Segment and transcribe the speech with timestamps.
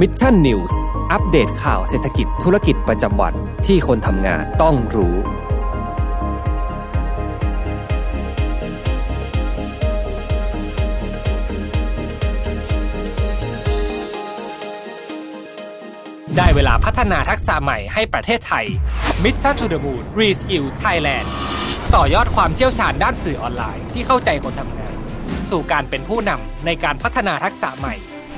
[0.00, 0.78] Mission News
[1.12, 3.34] อัปเดตข่าวเศรษฐกิจธุรกิจประจำวัน
[3.66, 5.16] ที่คนทำงานต้องรู้
[16.36, 18.66] ได้เวลาพัฒนาทักษะใหม่ให้ประเทศไทย
[19.24, 21.26] Mission to the Moon Reskill Thailand
[21.94, 24.94] ต่อยอดความเชี่ยวชาญด้านสื่อออนไลน์ที่เข้าใจคนทำงาน
[25.50, 27.96] สู่การเป็นผู้นำในการพัฒนาทักษะใหม่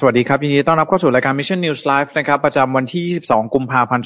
[0.00, 4.04] สวัสดีครับ ยินดีต้อนรับเข้าสู่รายการ Mission News Live นะครับประจำวันที่ 22 กุมภาพันธ์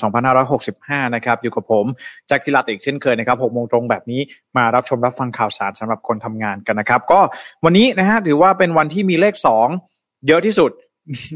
[0.57, 1.87] 2565 นะครับอยู่กับผม
[2.27, 4.21] แจ็คกิลัตอีกเช่นเคยนะครับ6โมงตรงแบบนี้
[4.57, 7.21] มารับชมรับฟังข่าวสารสำหรับคนทำงานกันนะครับ ก็
[7.65, 9.35] วันนี้นะฮะถือว่าเป็นวันที่มีเลข
[9.79, 10.71] 2 เยอะที่สุด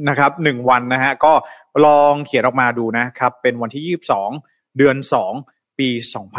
[0.08, 1.32] นะครับหนึ่งวันนะฮะก็
[1.86, 3.98] ลองเขียนออกมาดูนะครับ เป็นวันที่
[4.36, 4.96] 22 เดือน
[5.38, 5.88] 2ปี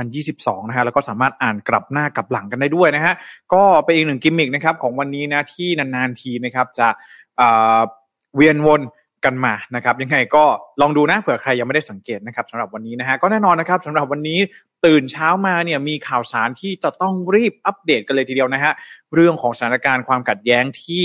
[0.09, 3.13] 2022 นะฮะ แล้วก็สามารถอ่านกลับหน้ากลับหลังกันได้ด้วยนะฮะ
[3.53, 6.87] ก็เป็นอีกหนึ่งกิมมิกนะครับของวันนี้นะที่นานๆทีนะครับจะ
[7.41, 7.81] อ่า
[8.35, 8.81] เวียนวน
[9.25, 10.43] กันมานะครับยังไงก็
[10.81, 14.39] ลองดูนะเผื่อใครยังไม่ได้สังเกตนะครับสำหรับวันนี้นะฮะก็แน่นอนนะครับสำหรับวันนี้
[14.85, 18.73] ตื่นเช้ามาเนี่ยมีข่าวสารที่จะต้องรีบอัปเดตกันเลยทีเดียวนะฮะ
[19.15, 21.03] เรื่องของสถานการณ์ความขัดแย้งที่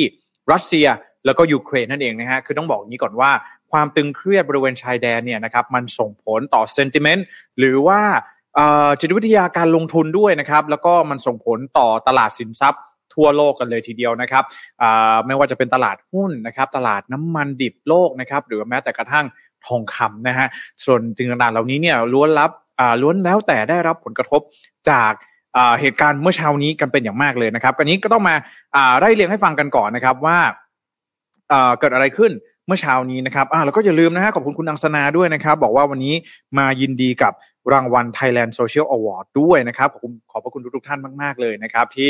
[0.52, 0.86] รัสเซีย
[1.26, 3.30] แล้วก็ยูเครนนั่นเองนะฮะคือต้องบอกอย่างนี้ก่อนว่า
[3.72, 7.26] ความตึงเครียดบริเวณชายแดนเนี่ยนะครับมันส่งผลต่อเซนติเมนต์
[7.58, 8.00] หรือว่า
[9.00, 12.82] จิตวิทยาการลงทุนด้วยนะครับแล้วก็มันส่งผลต่อตลาดสินทรัพย์
[13.14, 14.44] ทั่วโลกกันเลยทีเดียวนะครับ
[15.26, 19.26] ไม่ว่าจะเป็นตลาดหุ้นนะครับ ตลาดน้ำมันดิบโลกนะครับ หรือแม้แต่กระทั่ง
[19.66, 20.46] ทองคำนะฮะ
[20.84, 22.50] ส่วนสิ่งต่างๆเหล่านี้เนี่ยล้วนรับ
[23.02, 24.40] ล้วนแล้วแต่ได้รับผลกระทบ
[24.90, 25.12] จาก
[25.80, 28.34] เหตุการณ์เมื่อเช้านี้กันเป็นอย่างมากเลยนะครับอันนี้ก็ต้องมา
[28.98, 30.38] ไล่เรียงให้ฟังกันก่อนนะครับว่า
[31.52, 32.32] อ่าเกิดอะไรขึ้น
[32.66, 36.14] เมื่อเช้านี้นะครับอ่าแล้วก็อย่าลืมนะฮะขอบคุณคุณอังสนาด้วยนะครับ บอกว่าวันนี้
[36.58, 37.32] มายินดีกับ
[37.72, 42.08] รางวัล Thailand Social Award ด้วยนะครับ ขอบคุณขอบพระคุณทุกๆท่านมาก ๆ เลยนะครับ ที่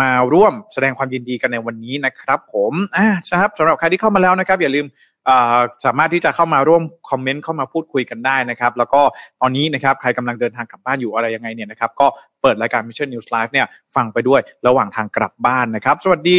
[0.00, 3.08] มาร่วมแสดงความยินดีกันในวันนี้นะครับ ผมอ่า
[3.40, 4.86] ครับสำหรับใครที่เข้ามาแล้วนะครับ อย่าลืม
[5.84, 9.02] สามารถที่จะเข้ามาร่วมคอมเมนต์เข้ามาพูดคุยกันได้นะครับ แล้วก็
[9.40, 12.06] ตอนนี้นะครับใครกำลังเดินทางกลับบ้านอยู่อะไรยังไงเนี่ยนะครับก็
[12.42, 13.66] เปิดรายการ Mission News Live เนี่ย
[13.96, 16.36] ฟังไปด้วยระหว่างทางกลับบ้านนะครับ สวัสดี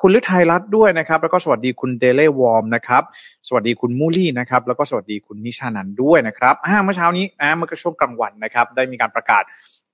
[0.00, 3.02] คุณฤทัยรัตน์ด้วยนะครับ แล้วก็สวัสดีคุณเดเล่วอร์มนะครับ
[3.48, 6.54] สวัสดีคุณมูลี่นะครับ แล้วก็สวัสดีคุณนิชานันด้วยนะครับ
[6.84, 7.24] เมื่อเช้านี้
[7.56, 9.42] เมื่อช่วงกลางวันนะครับ ได้มีการประกาศ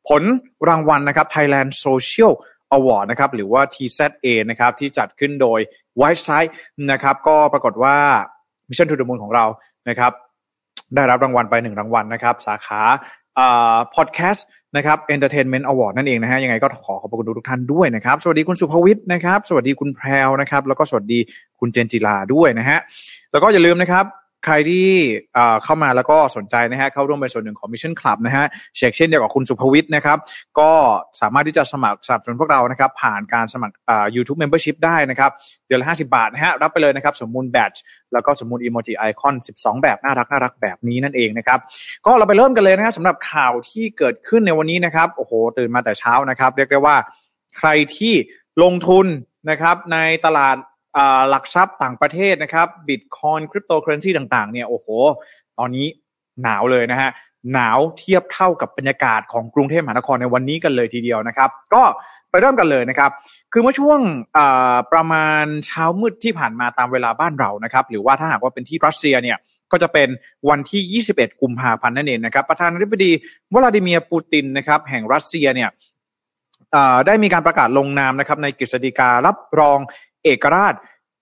[0.08, 0.22] ผล
[0.68, 2.32] รางวัลนะครับ Thailand Social
[2.76, 5.60] Award นะครับ หรือว่า TZA นะครับ ที่จัดขึ้นโดย
[6.00, 6.50] White Side
[6.92, 7.96] นะครับ ก็ปรากฏว่า
[8.68, 9.44] Mission to the Moon ของเรา
[9.88, 10.12] นะครับ
[10.94, 12.80] ได้รับรางวัลไปหนึ่งรางวัลนะครับ สาขา
[13.38, 14.46] อ่าพอดแคสต์
[14.76, 21.18] นะครับ Entertainment Award นั่นเองนะฮะยังไงก็ขอขอบคุณทุกท่านด้วยนะครับ สวัสดีคุณสุภวิทย์นะครับ สวัสดีคุณแพรวนะครับ แล้วก็สวัสดี
[21.60, 22.78] คุณเจนจิลาด้วยนะฮะ
[23.32, 24.04] แล้วก็อย่าลืมนะครับ
[24.44, 24.88] ใครที่
[25.64, 28.44] เข้ามาแล้วก็สนใจนะฮะเข้าร่วมเป็นส่วนหนึ่งของ Mission Club นะฮะ
[28.76, 30.18] เช็คเช่นเดียวกับคุณสุภวิทย์นะครับ
[30.58, 30.70] ก็
[31.20, 35.30] สามารถที่จะสมัครสนับสนุนพวกเรานะครับ ผ่านการสมัครอ่า YouTube Membership ได้นะครับ
[35.66, 37.72] เดือนละ50 บาทนะฮะรับไปเลยนะครับสมมูลแบต
[38.12, 41.58] แล้วก็สมมูลอีโมจิไอคอน12 แบบน่ารักน่ารักแบบนี้นั่นเองนะครับ
[42.06, 46.96] ก็เราไปเริ่มกันเลยนะฮะสำหรับข่าวที่เกิดขึ้นในวันนี้นะครับโอ้โหตื่นมาแต่เช้านะครับ เรียกได้ว่า
[47.58, 48.14] ใครที่
[48.62, 49.06] ลงทุน
[49.50, 50.56] นะครับในตลาด
[51.30, 54.86] หลักทรัพย์ต่างประเทศนะครับบิตคอยคริปโตเคอเรนซีต่างๆเนี่ยโอ้โห
[55.58, 55.86] ตอนนี้
[56.42, 57.10] หนาวเลยนะฮะ
[57.52, 61.82] หนาวเทียบเท่ากับบรรยากาศของกรุงเทพมหานครในวันนี้กันเลยทีเดียวนะครับ ก็
[62.30, 63.10] ไปเริ่มกันเลยนะครับ
[63.52, 64.00] คือเมื่อช่วง
[64.92, 69.38] ประมาณเช้ามืดที่ผ่านมาตามเวลาบ้านเรานะครับ หรือว่าถ้าหากว่าเป็นที่รัสเซียเนี่ย
[69.72, 70.08] ก็จะเป็น
[70.48, 73.10] วันที่ 21 กุมภาพันธ์นั่นเองนะครับ ประธานาธิบดี
[73.52, 75.70] วลาดิเมียร์ปูตินนะครับ แห่งรัสเซียเนี่ย
[77.06, 79.78] ได้มีการประกาศลงนามนะครับในกฤษฎีการับรอง
[80.24, 80.74] เอกราช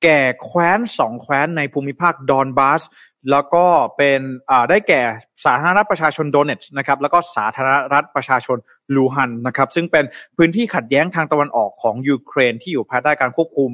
[0.03, 2.83] แก่แคว้นสองแคว้นในภูมิภาคดอนบาส
[3.31, 3.65] แล้วก็
[3.97, 4.21] เป็น
[4.69, 5.03] ได้แก่
[5.45, 8.59] สาธารณรัฐประชาชนโดเนตส์นะครับแล้วก็สาธารณรัฐประชาชน
[8.95, 10.05] ลูฮันนะครับซึ่งเป็น
[10.37, 13.71] พื้นที่ขัดแย้งทางตะวันออกของยูเครนที่อยู่ภายใต้การควบคุม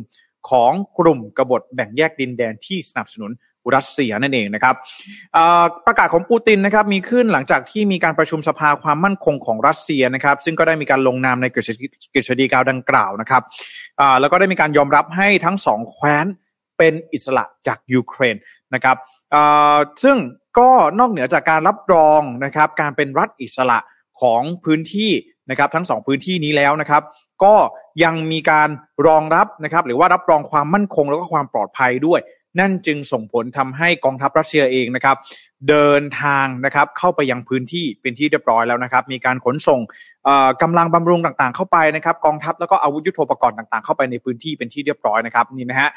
[0.50, 3.30] ของกลุ่มกบฏแบ่งแยกดินแดนที่สนับสนุน
[3.74, 4.74] รัสเซียนั่นเองนะครับ
[5.86, 13.42] ประกาศของปูตินนะครับมีขึ้นหลังจากที่มีการประชุมสภาความมั่นคงของรัสเซียนะครับ ซึ่งก็ได้มีการลงนามในกฤษฎีกฤษฎีกาดังกล่าวนะครับ
[14.20, 16.26] แล้วก็ได้มีการยอมรับให้ทั้งสองแคว้น
[16.78, 18.36] เป็นอิสระจากยูเครน
[18.74, 18.96] นะครับ
[20.02, 20.16] ซึ่ง
[20.58, 23.78] ก็นอกเหนือจากการรับรองนะครับการเป็นรัฐอิสระ
[24.20, 25.12] ของพื้นที่
[25.50, 27.02] นะครับทั้งสองพื้นที่นี้แล้วนะครับ
[27.44, 27.54] ก็
[28.04, 28.68] ยังมีการ
[29.06, 32.20] รองรับนะครับหรือว่ารับรองความมั่นคงแล้วก็ความปลอดภัยด้วย
[32.60, 35.16] นั่นจึงส่งผลทำให้กองทัพรัสเซียเองนะครับ
[35.68, 39.80] เดินทางนะครับเข้าไปยังพื้นที่เป็นที่เรียบร้อยแล้วนะครับ มีการขนส่ง
[40.62, 45.90] กำลังบำรุงต่างๆ เข้าไปนะครับ กองทัพแล้วก็อาวุธยุโทโธปกรณ์ต่างๆ เข้าไปในพื้นที่เป็นที่เรียบร้อยนะครับนี่นะฮะ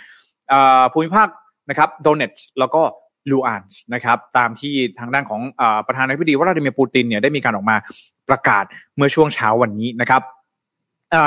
[0.94, 1.27] ภูมิภาค
[1.69, 2.81] นะครับโดเนตแล้วก็
[3.30, 3.62] ลูอาน
[3.94, 7.75] นะครับตามที่ทางด้านของอประธานาธิบดีวลาดิเมียร์ปูตินเนี่ยได้มีการออกมา
[8.30, 8.63] ประกาศ
[8.95, 10.21] เมื่อช่วงเช้าวันนี้นะครับ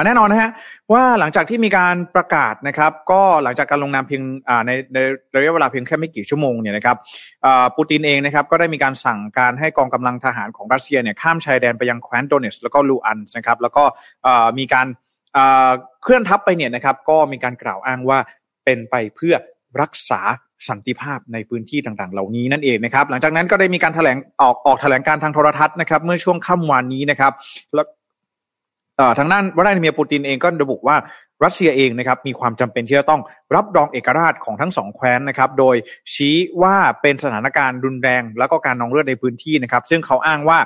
[0.05, 0.51] แน่นอนนะฮะ
[0.93, 4.23] ว่าหลังจากที่มีการประกาศนะครับ ก็หลังจากการลงนามเพียง
[4.67, 4.99] ในใน
[5.37, 6.97] ระยะเวลาเพียงแค่ไม่กี่ชั่วโมงเนี่ยนะครับ
[7.77, 13.85] ปูตินเองนะครับก็ได้มีการสั่งการให้กองกำลังทหารของรัสเซียเนี่ยข้ามชายแดนไปยังแคว้นโดเนสแล้วก็ลูอันนะครับ แล้วก็
[14.59, 14.87] มีการ
[16.03, 18.19] เคลื่อนทัพไปเนี่ยนะครับก็มีการกล่าวอ้างว่า
[18.65, 19.35] เป็นไปเพื่อ
[19.81, 20.21] รักษา
[20.69, 27.33] สันติภาพในพื้นที่ต่างๆ เหล่านี้นั่นเองนะครับ หลังจากนั้นก็ได้มีการแถลงออกออกแถลงการทางโทรทัศน์นะครับ เมื่อช่วงค่ำวันนี้นะครับ
[27.75, 27.87] แล้ว
[29.19, 30.97] ทางด้านวลาดิเมียร์ปูตินเองก็ระบุว่า
[31.45, 33.21] รัสเซียเองนะครับมีความจำเป็นที่จะต้อง
[33.57, 35.77] รับรองเอกราชของทั้งสองแคว้นนะครับ โดย
[36.15, 40.59] ชี้ว่าเป็นสถานการณ์รุนแรง แล้วก็การนองเลือดในพื้นที่นะครับ ซึ่งเขาอ้างว่า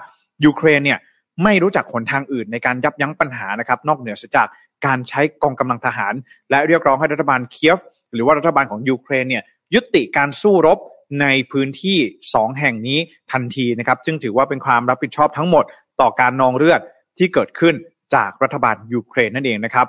[0.44, 0.98] ยูเครนเนี่ย
[1.44, 4.48] ไม่รู้จักหนทางอื่นในการยับยั้งปัญหานะครับนอกเหนือจาก
[4.86, 6.14] การใช้กองกำลังทหาร
[6.50, 7.78] และเรียกร้องให้รัฐบาลเคียฟ
[8.12, 9.42] หรือว่ารัฐบาลของยูเครนเนี่ย
[9.74, 10.78] ยุติการสู้รบ
[11.20, 11.98] ในพื้นที่
[12.34, 12.98] สองแห่งนี้
[13.32, 15.64] ทันทีนะครับ ซึ่งถือว่าเป็นความรับผิดชอบทั้งหมด
[16.00, 16.80] ต่อการนองเลือด
[17.18, 17.74] ที่เกิดขึ้น
[18.14, 19.86] จากรัฐบาลยูเครนนั่นเองนะครับ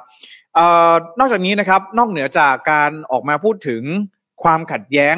[0.58, 0.60] อ
[0.92, 3.84] อนอกจากนี้นะครับนอกเหนือจากการออกมาพูดถึง
[4.44, 5.16] ความขัดแย้ง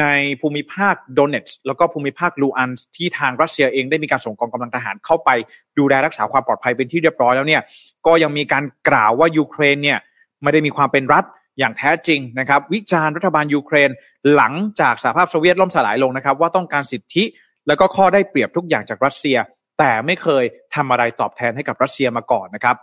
[0.00, 0.06] ใน
[0.40, 5.30] ภูมิภาคโดเนตสก์แล้วก็ภูมิภาคลูฮันสก์ที่ทางรัสเซียเองได้มีการส่งกองกำลังทหารเข้าไป
[5.78, 7.62] ดูแลรักษาความปลอดภัยเป็นที่เรียบร้อยแล้วเนี่ย
[8.06, 9.98] ก็ยังมีการกล่าวว่ายูเครนเนี่ย
[10.42, 11.24] ไม่ได้มีความเป็นรัฐ
[11.58, 13.90] อย่างแท้จริงนะครับ วิจารณ์รัฐบาลยูเครน
[14.34, 17.24] หลังจากสหภาพโซเวียตล่มสลายลงนะครับ ว่าต้องการสิทธิ
[17.66, 19.36] แล้วก็ข้อได้เปรียบทุกอย่างจากรัสเซีย
[19.82, 20.44] แต่ไม่เคย
[20.74, 22.76] ทำอะไรตอบแทนให้กับรัสเซียมาก่อนนะครับ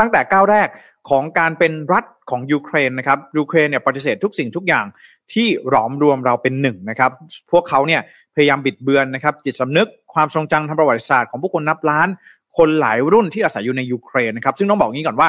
[0.00, 0.68] ตั้งแต่ก้าวแรก
[1.10, 4.86] ของการเป็นรัฐของยูเครนนะครับยูเครนเนี่ยปฏิเสธทุกสิ่งทุกอย่าง
[5.32, 7.10] ที่หลอมรวมเราเป็นหนึ่งนะครับ
[7.50, 8.00] พวกเขาเนี่ย
[8.34, 12.08] พยายามบิดเบือนนะครับ จิตสำนึกความทรงจำทางประวัติศาสตร์ของผู้คนนับล้าน
[12.56, 15.28] คนหลายรุ่นที่อาศัยอยู่ในยูเครนนะครับ ซึ่งต้องบอกงี้ก่อนว่า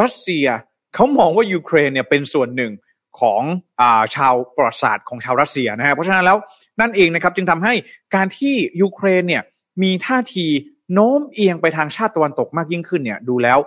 [0.00, 0.46] รัสเซีย
[0.94, 2.72] เขามองว่ายูเครนเนี่ยเป็นส่วนหนึ่ง
[3.20, 3.42] ของ
[3.80, 3.82] อ
[4.16, 6.36] ชาวประวัติศาสตร์ของชาวรัสเซียนะฮะเพราะฉะนั้นแล้ว
[6.80, 7.74] นั่นเองนะครับจึงทำให้
[8.14, 9.42] การที่ยูเครนเนี่ย
[9.82, 10.46] มีท่าที
[10.92, 13.58] โน้มเอียงไปทางชาติตะวันตกมากยิ่งขึ้นเนี่ยดูแล้ว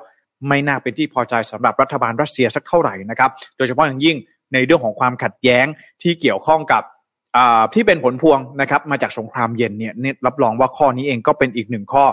[0.47, 4.17] ไม่น่าเป็นที่พอใจสำหรับรัฐบาลรัสเซียสักเท่าไหร่นะครับ โดยเฉพาะอย่างยิ่ง
[4.53, 5.65] ในเรื่องของความขัดแย้ง
[6.01, 6.83] ที่เกี่ยวข้องกับ
[7.73, 9.93] ที่เป็นผลพวงนะครับมาจากสงครามเย็นเนี่ย
[10.25, 12.05] รับรองว่าข้อนี้เองก็เป็นอีกหนึ่งข้อ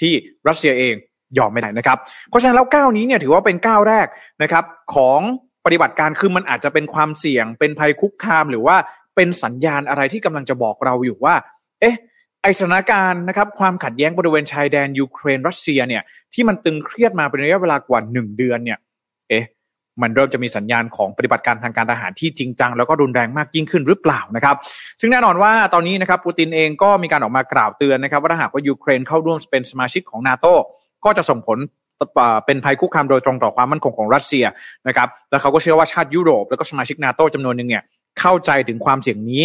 [0.00, 0.12] ที่
[0.48, 0.94] รัสเซียเอง
[1.38, 1.98] ยอมไม่ได้นะครับ
[2.28, 4.06] เพราะฉะนั้นแล้วก้าวนี้เนี่ยถือว่าเป็นก้าวแรก
[4.42, 5.20] นะครับของ
[5.64, 8.76] ปฏิบัติการคือมันอาจจะเป็นความเสี่ยง เป็นภัยคุกคามหรือว่า
[9.16, 11.34] เป็นสัญญาณอะไรที่กำลังจะบอกเราอยู่ว่า
[11.80, 11.96] เอ๊ะ
[12.42, 16.02] ไอสถานการณ์นะครับความขัดแย้งบริเวณชายแดนยูเครนรัสเซียเนี่ย
[16.34, 18.78] ที่มันตึงเครียดมาเป็นระยะเวลากว่าหนึ่งเดือนเนี่ย
[19.28, 19.44] เอ๊ะ
[20.02, 24.56] มันเริ่มจะมีสัญญาณของปฏิบัติการทางการทหารที่จริงจัง แล้วก็รุนแรงมากยิ่งขึ้นหรือเปล่านะครับ
[25.00, 30.46] ซึ่งแน่นอนว่าตอนนี้นะครับปูตินเองก็มีการออกมากล่าวเตือนนะครับ ว่าถ้าหากว่ายูเครนเข้าร่วมเป็นสมาชิกของนาโต
[31.04, 31.58] ก็จะส่งผล
[32.46, 34.44] เป็นภัยคุกคามโดยตรงต่อความมั่นคงของรัสเซีย
[34.88, 37.82] นะครับ แล้วเขาก็เชื่อว่าชาติยุโรปแล้วก็สมาชิกนาโตจำนวนหนึ่งเนี่ย
[38.20, 39.42] เข้าใจถึงความเสี่ยงนี้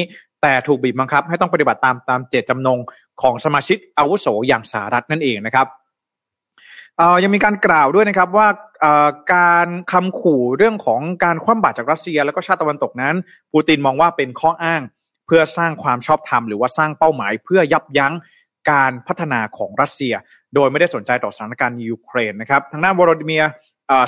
[0.47, 2.79] แต่ถูกบีบบังคับ ให้ต้องปฏิบัติตามตามเจตจำนง
[3.21, 5.67] ของสมาชิกอาวุโสอย่างสหรัฐนั่นเองนะครับ
[7.23, 8.47] ยังมีการกล่าวด้วยนะครับว่า
[9.35, 13.15] การคำขู่เรื่องของการคว่ำบาตรจากรัสเซีย แล้วก็ชาติตะวันตกนั้น
[13.53, 14.81] ปูตินมองว่าเป็นข้ออ้าง
[15.27, 18.13] เพื่อสร้างความชอบธรรมหรือว่าสร้างเป้าหมาย เพื่อยับยั้ง
[18.71, 20.13] การพัฒนาของรัสเซีย
[20.55, 23.43] โดยไม่ได้สนใจต่อสถานการณ์ยูเครนนะครับทางด้านโวโลดิเมียร์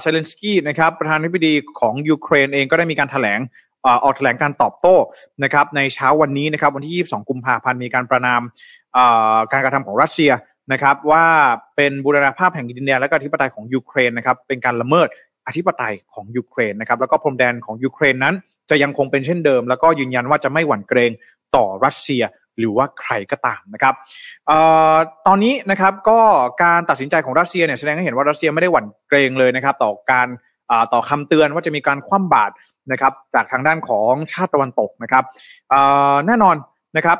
[0.01, 3.39] เซเลนสกี้นะครับประธานาธิบดีของยูเครนเองก็ได้มีการถแถลง
[4.03, 4.95] ออกแถลงการณ์ตอบโต้
[5.43, 8.41] นะครับในเช้าวันนี้นะครับวันที่ 22 กุมภาพันธ์มีการประณาม
[9.51, 10.31] การกระทำของรัสเซีย
[10.71, 11.25] นะครับว่า
[11.75, 15.07] เป็นบูรณภาพแห่งดินแดนและก็อธิปไตยของยูเครนนะครับเป็นการละเมิด
[15.47, 18.35] อธิปไตยของยูเครนนะครับแล้วก็พรมแดนของยูเครนนั้น
[18.69, 21.11] จะยังคงเป็นเช่นเดิม แล้วก็ยืนยันว่าจะไม่หวั่นเกรง
[21.55, 22.23] ต่อรัสเซีย
[22.59, 23.93] หรือว่าใครก็ตามนะครับ
[24.49, 24.51] อ
[24.93, 26.19] อตอนนี้นะครับก็
[26.63, 30.27] การตัดสินใจของรัสเซียเนี่ยแสดงให้เห็นว่ารัสเซียไม่ได้หวั่นเกรงเลยนะครับ ต่อการ
[30.93, 32.53] ต่อคำเตือนว่าจะมีการคว่ำบาตร
[32.91, 35.23] นะครับจากทางด้านของชาติตะวันตกนะครับ
[36.27, 36.55] แน่นอน
[36.97, 37.19] นะครับ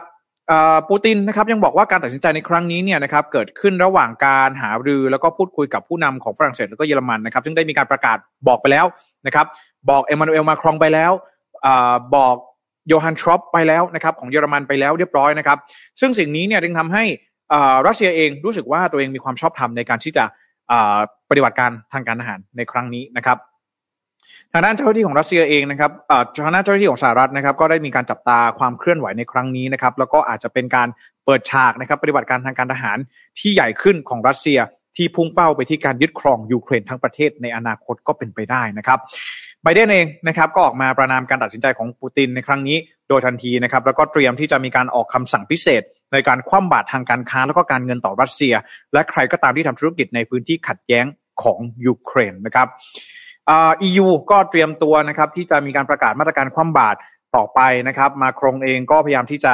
[0.89, 8.86] ปูตินนะครับยังบอกว่าการตัดสินใจในครั้งนี้เนี่ยนะครับเกิดขึ้นระหว่างการหารือแล้วก็พูดคุยกับผู้นำของฝรั่งเศสแล้วก็เยอรมันนะครับซึ่งได้มีการประกาศบอกไปแล้ว
[9.27, 9.46] นะครับ
[9.89, 11.12] บอกเอมานูเอลมาครองไปแล้ว
[12.16, 12.36] บอก
[12.88, 15.58] โยฮันทรอปไปแล้วนะครับของเยอรมันไปแล้วเรียบร้อยนะครับ
[16.00, 17.04] ซึ่งสิ่งนี้เนี่ยจึงทำให้
[17.88, 20.24] รัสเซียเองรู้สึกว่าตัวเองมีความชอบธรรมในการที่จะ
[21.30, 23.38] ปฏิบัติการทางการทหารในครั้งนี้นะครับ
[24.52, 25.92] ทางด้านเจ้าหน้าที่ของรัสเซียเองนะครับ
[26.46, 30.88] ทางด้านเจ้าหน้าที่ของสหรัฐนะครับ ก็ได้มีการจับตาความเคลื่อนไหวในครั้งนี้นะครับ แล้วก็อาจจะเป็นการ
[31.26, 32.98] เปิดฉากนะครับปฏิบัติการทางการทหาร
[33.40, 34.60] ที่ใหญ่ขึ้นของรัสเซีย
[34.96, 39.00] ที่พุ่งเป้าไปที่การยึดครองยูเครนทั้งประเทศในอนาคตก็เป็นไปได้นะครับ
[39.66, 42.78] บเดนเองนะครับก็ออกมาประนามการตัดสินใจของปูตินในครั้งนี้
[43.10, 45.84] โดยทันทีนะครับ แล้วก็เตรียมที่จะมีการออกคำสั่งพิเศษ
[46.14, 48.54] ในการคว่ำบาตรทางการค้าแล้วก็การเงินต่อรัสเซีย
[48.94, 51.06] และใครก็ตามที่ทำธุรกิจในพื้นที่ขัดแย้ง
[51.44, 52.68] ของยูเครนนะครับ
[53.50, 56.98] อ่า EU ก็เตรียมตัวนะครับที่จะมีการประกาศมาตรการคว่ำบาตร
[57.36, 59.54] ต่อไปนะครับ มาครงเองก็พยายามที่จะ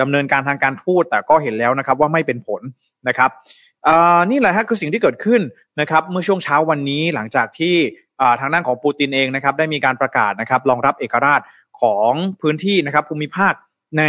[0.00, 2.62] ดำเนินการทางการทูตแต่ก็เห็นแล้วนะครับว่าไม่เป็นผล
[3.08, 3.30] นะครับ
[4.30, 5.40] นี่แหละฮะคือสิ่งที่เกิดขึ้น
[5.80, 7.76] นะครับ เมื่อช่วงเช้าวันนี้หลังจากที่
[8.40, 11.40] ทางด้านของปูตินเองนะครับ ได้มีการประกาศนะครับรองรับเอกราช
[11.80, 13.54] ของพื้นที่นะครับภูมิภาค
[13.98, 14.04] ใน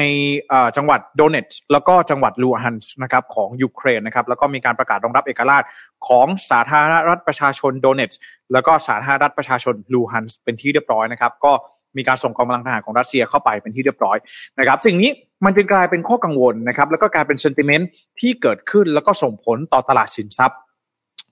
[0.77, 5.63] จังหวัดโดเนตส์แล้วก็จังหวัดลูฮันส์นะครับของยูเครนนะครับแล้วก็มีการประกาศรองรับเอกราช
[6.07, 8.19] ของสาธารณรัฐประชาชนโดเนตส์
[8.53, 11.51] แล้วก็สาธารณรัฐประชาชนลูฮันส์เป็นที่เรียบร้อยนะครับ ก็
[11.98, 14.17] มีการส่งกองกำลังทหารของรัสเซียเข้าไปเป็นที่เรียบร้อย
[14.59, 15.12] นะครับสิ่งนี้
[15.45, 20.59] มันเป็นกลายเป็นข้อกังวลนะครับ แล้วก็กลายเป็น sentiment ที่เกิดขึ้นแล้วก็ส่งผลต่อตลาดสินทรัพย์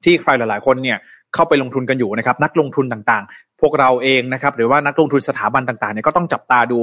[0.03, 0.97] ที่ใครหลาย ๆ คนเนี่ย
[1.33, 6.77] เข้าไปลงทุนกันอยู่นะครับ นักลงทุนต่างๆ พวกเราเองนะครับ หรือว่านักลงทุนสถาบันต่างๆเนี่ยก็ต้องจับตาดู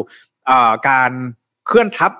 [0.88, 1.10] การ
[1.66, 2.12] เคลื่อนทัพ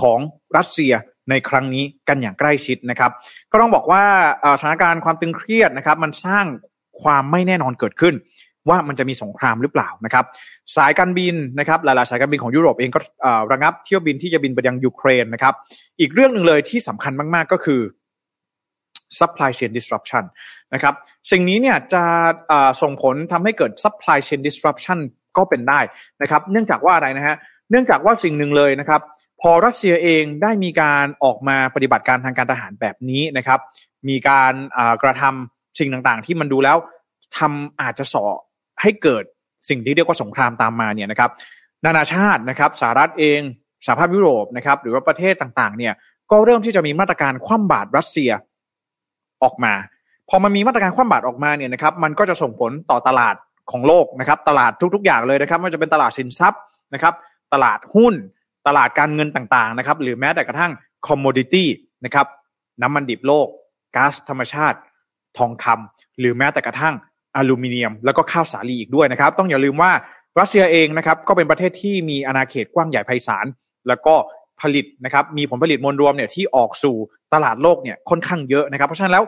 [0.00, 0.18] ของ
[0.56, 0.92] รัสเซีย
[1.30, 3.10] ในครั้งนี้กันอย่างใกล้ชิดนะครับ
[3.52, 4.04] ก็ต้องบอกว่า
[4.58, 6.44] สถานการณ์ความตึงเครียดนะครับ มันสร้าง
[7.02, 8.14] ความไม่แน่นอนเกิดขึ้น
[8.68, 10.24] ว่ามันจะมีสงครามหรือเปล่านะครับ
[10.76, 13.00] สายการบินนะครับ หลายๆ สายการบินของยุโรปเองก็
[13.52, 15.54] ระงับเที่ยวบินที่จะบินไปยังยูเครนนะครับ
[16.00, 17.80] อีกเรื่องหนึ่งเลยที่สำคัญมาก ๆ ก็คือ
[19.18, 20.24] supply chain disruption
[20.74, 20.94] นะครับ
[21.30, 22.02] สิ่งนี้เนี่ยจะ
[22.82, 24.98] ส่งผลทำให้เกิด supply chain disruption
[25.36, 25.80] ก็เป็นได้
[26.22, 27.36] นะครับ เนื่องจากว่าอะไรนะฮะ
[27.72, 29.00] เนื่องจากว่าสิ่งหนึ่งเลยนะครับ
[29.40, 33.60] พอรัสเซียเองได้มีการออกมาปฏิบัติการทางการทหารแบบนี้นะครับ
[34.08, 34.52] มีการ
[35.02, 36.76] กระทำสิ่งต่างๆ ที่มันดูแล้ว
[37.38, 38.24] ทำอาจจะส่อ
[38.82, 39.24] ให้เกิด
[39.68, 41.30] สิ่งที่เรียกว่าสงครามตามมาเนี่ยนะครับ
[41.84, 43.40] นานาชาตินะครับสหรัฐเอง
[43.86, 45.94] สหภาพยุโรปนะครับ หรือว่าประเทศต่างๆ เนี่ย
[46.30, 48.30] ก็เริ่มที่จะมีมาตรการคว่ำบาตรรัสเซีย
[49.42, 49.74] ออกมา
[50.28, 53.34] พอมันมีมาตรการคว่ำบาตรออกมาเนี่ยนะครับ มันก็จะส่งผลต่อตลาด
[53.70, 56.60] ของโลกนะครับ ตลาดทุกๆ อย่างเลยนะครับไม่ว่าจะเป็นตลาดสินทรัพย์
[56.94, 57.14] นะครับ
[57.52, 58.14] ตลาดหุ้น
[58.66, 60.72] ตลาดการเงินต่างๆนะครับ หรือแม้แต่กระทั่ง
[61.08, 61.68] commodity
[62.04, 62.26] นะครับ
[62.82, 63.46] น้ำมันดิบโลก
[63.96, 64.78] ก๊าซธรรมชาติ
[65.38, 66.94] ทองคำหรือแม้แต่กระทั่ง
[67.36, 69.92] อลูมิเนียม แล้วก็ข้าวสาลีอีกด้วยนะครับ ต้องอย่าลืมว่า
[70.40, 73.46] รัสเซียเองนะครับก็เป็นประเทศที่มีอาณาเขตกว้างใหญ่ไพศาล
[73.88, 74.14] แล้วก็
[74.60, 76.96] ผลิตนะครับมีผลผลิตมวลรวมเนี่ยที่ออกสู่
[77.34, 79.24] ตลาดโลกเนี่ยค่อนข้างเยอะนะครับ เพราะฉะนั้นแล้ว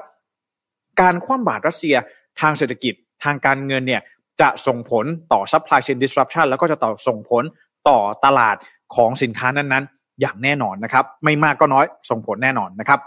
[1.00, 1.96] การคว่ำบาตรรัสเซีย
[2.40, 4.02] ทางเศรษฐกิจทางการเงินเนี่ย
[4.40, 7.44] จะส่งผลต่อ supply chain disruption แล้วก็จะต่อส่งผล
[7.88, 8.56] ต่อตลาด
[8.96, 13.00] ของสินค้านั้นๆ อย่างแน่นอนนะครับ ไม่มากก็น้อยส่งผลแน่นอนนะครับ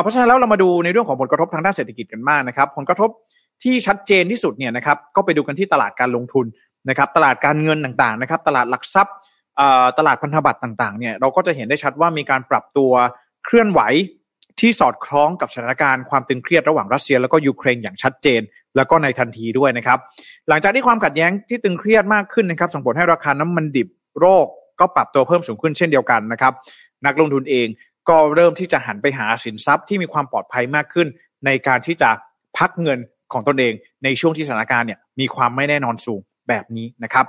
[0.00, 3.10] เพราะฉะนั้นแล้วเรามาดูในเรื่องของผลกระทบทางด้านเศรษฐกิจกันมากนะครับ ผลกระทบ
[3.62, 6.46] ที่ชัดเจนที่สุดเนี่ยนะครับ ก็ไปดูกันที่ตลาดการลงทุน
[6.88, 9.16] นะครับ ตลาดการเงินต่างๆนะครับ ตลาดหลักทรัพย์
[9.98, 12.92] ตลาดพันธบัตรต่างๆเนี่ยเราก็จะเห็นได้ชัดว่ามีการปรับตัว
[13.44, 13.80] เคลื่อนไหว
[14.60, 18.40] ที่สอดคล้องกับสถานการณ์ความตึงเครียดระหว่างรัสเซียแล้วก็ยูเครนอย่างชัดเจน
[18.76, 19.98] แล้วก็ในทันทีด้วยนะครับ
[20.48, 23.88] หลังจากที่ความขัดแย้งที่ตึงเครียดมากขึ้นนะครับส่งผลให้ราคาน้ำมันดิบ
[24.20, 24.46] โรค
[24.80, 26.52] ก็ปรับตัวเพิ่มสูงขึ้นเช่นเดียวกันนะครับ
[27.06, 27.66] นักลงทุนเอง
[28.08, 31.08] ก็เริ่มที่จะหันไปหาสินทรัพย์ที่มีความปลอดภัยมากขึ้น
[31.46, 32.10] ในการที่จะ
[32.58, 32.98] พักเงิน
[33.32, 33.72] ของตนเอง
[34.04, 37.26] ในช่วงที่สถานการณ์เนี่ยมีความไม่แน่นอนสูงแบบนี้นะครับ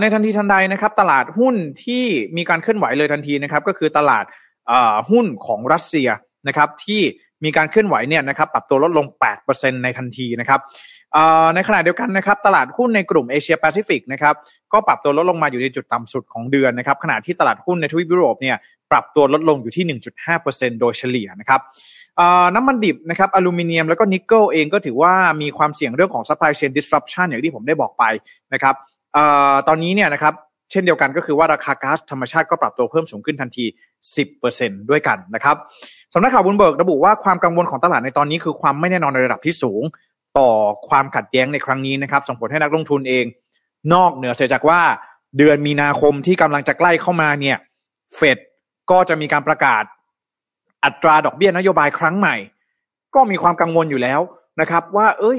[0.00, 2.04] ในทันทีทันใดนะครับ ตลาดหุ้นที่
[2.36, 4.24] มีการเคลื่อนไหวเลยทันทีนะครับ ก็คือตลาด
[5.10, 6.08] หุ้นของรัสเซีย
[6.48, 7.02] นะครับ ที่
[7.44, 9.06] มีการเคลื่อนไหวเนี่ยนะครับปรับตัวลดลง
[9.44, 10.60] 8%ในทันทีนะครับ
[11.54, 14.34] ในขณะเดียวกันนะครับตลาดหุ้นในกลุ่มเอเชียแปซิฟิกนะครับ
[14.72, 18.56] ก็ปรับตัวลดลงมาอยู่ในจุดต่ำสุดของเดือนนะครับขณะที่ตลาดหุ้นในทวีปยุโรปเนี่ย
[18.90, 19.98] ปรับตัวลดลงอยู่ที่
[20.32, 21.60] 1.5%โดยเฉลี่ยนะครับ
[22.54, 28.04] น้ำมันดิบนะครับอลูมิเนียมแล้วก็นิกเกิลเองก็ถือว่ามีความเสี่ยงเรื่องของ supply chain disruption อย่างที่ผมได้บอกไป
[28.52, 28.74] นะครับ
[29.68, 30.34] ตอนนี้เนี่ยนะครับ
[30.70, 33.64] เช่นเดียวกันก็คือว่าราคาก๊าซธรรมชาติก็ปรับตัวเพิ่มสูงขึ้นทันที
[34.26, 35.56] 10%ด้วยกันนะครับ
[36.14, 39.82] สำนักข่าวบุนเบิร์กระบุว่าความกังวลของตลาดในตอนนี้คือความไม่แน่นอนในระดับที่สูง
[40.38, 40.50] ต่อ
[40.88, 43.24] ความขัดแย้งในครั้งนี้นะครับ ส่งผลให้นักลงทุนเอง
[43.94, 44.80] นอกเหนือเสียจากว่า
[45.38, 47.56] เดือนมีนาคมที่กำลังจะใกล้เข้ามาเนี่ย
[48.14, 48.38] เฟด
[48.90, 49.84] ก็จะมีการประกาศ
[50.84, 52.36] อัตราดอกเบี้ยนโยบายครั้งใหม่
[53.14, 54.20] ก็มีความกังวลอยู่แล้ว
[54.60, 55.38] นะครับ ว่า เอ้ย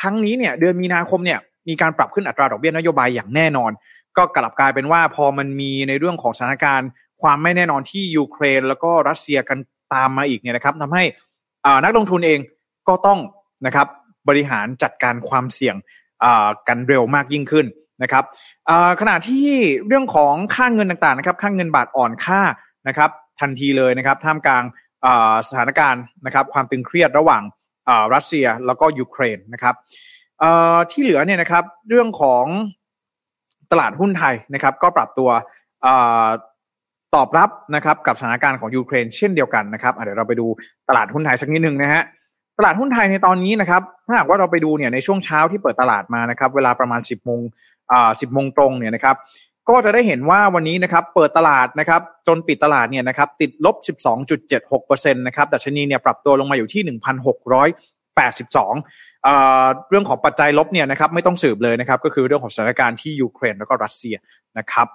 [0.00, 3.70] ครั้งนี้เนี่ย เดือนมีนาคมเนี่ย มีการปรับขึ้นอัตราดอกเบี้ยนโยบายอย่างแน่นอน
[4.16, 6.88] ก็กลับกลายเป็นว่าพอมันมีในเรื่องของสถานการณ์
[7.22, 9.58] ความไม่แน่นอนที่ยูเครน แล้วก็รัสเซียกัน
[9.94, 11.04] ตามมาอีกเนี่ยนะครับทำให้
[11.84, 12.38] นักลงทุนเอง
[12.88, 13.18] ก็ต้อง
[13.66, 13.86] นะครับ
[14.28, 15.76] บริหารจัดการความเสี่ยง
[16.68, 17.66] กันเร็วมากยิ่งขึ้น
[18.02, 18.24] นะครับ
[19.00, 19.48] ขณะที่
[19.86, 22.40] เรื่องของค่าเงินต่างๆนะครับ ค่าเงินบาทอ่อนค่า
[22.88, 24.64] นะครับทันทีเลยนะครับท่ามกลาง
[25.48, 27.42] สถานการณ์นะครับความตึงเครียดระหว่าง
[28.14, 29.74] รัสเซียแล้วก็ยูเครนนะครับ
[30.90, 32.44] ที่เหลือเนี่ยนะครับเรื่องของ
[33.72, 35.30] ตลาดหุ้นไทยนะครับ ก็ปรับตัว
[37.14, 40.46] ตอบรับนะครับกับสถานการณ์ของยูเครนเช่นเดียวกันนะครับเดี๋ยวเราไปดู
[40.88, 42.02] ตลาดหุ้นไทยสักนิดหนึ่งนะฮะ
[42.58, 47.40] ตลาดหุ้นไทยในตอนนี้นะครับถ้าหากว่าเราไปดูเนี่ยในช่วงเช้าที่เปิดตลาดมานะครับ เวลาประมาณ 10โมง
[47.92, 49.16] อ่า10โมงตรงเนี่ยนะครับ
[49.68, 53.76] ก็จะได้เห็นว่าวันนี้นะครับเปิดตลาดนะครับจนปิดตลาดเนี่ยนะครับติดลบ
[54.46, 56.82] 12.76%นะครับดัชนีเนี่ยปรับตัวลงมาอยู่ที่
[57.68, 59.34] 1,682เอ่
[59.64, 64.16] อเรื่องของปัจจัยลบเนี่ยนะครับไม่ต้องสืบเลยนะครับก็คือเรื่องของสถานการณ์ที่ยูเครนแล้วก็รัสเซีย
[64.58, 64.86] นะครับ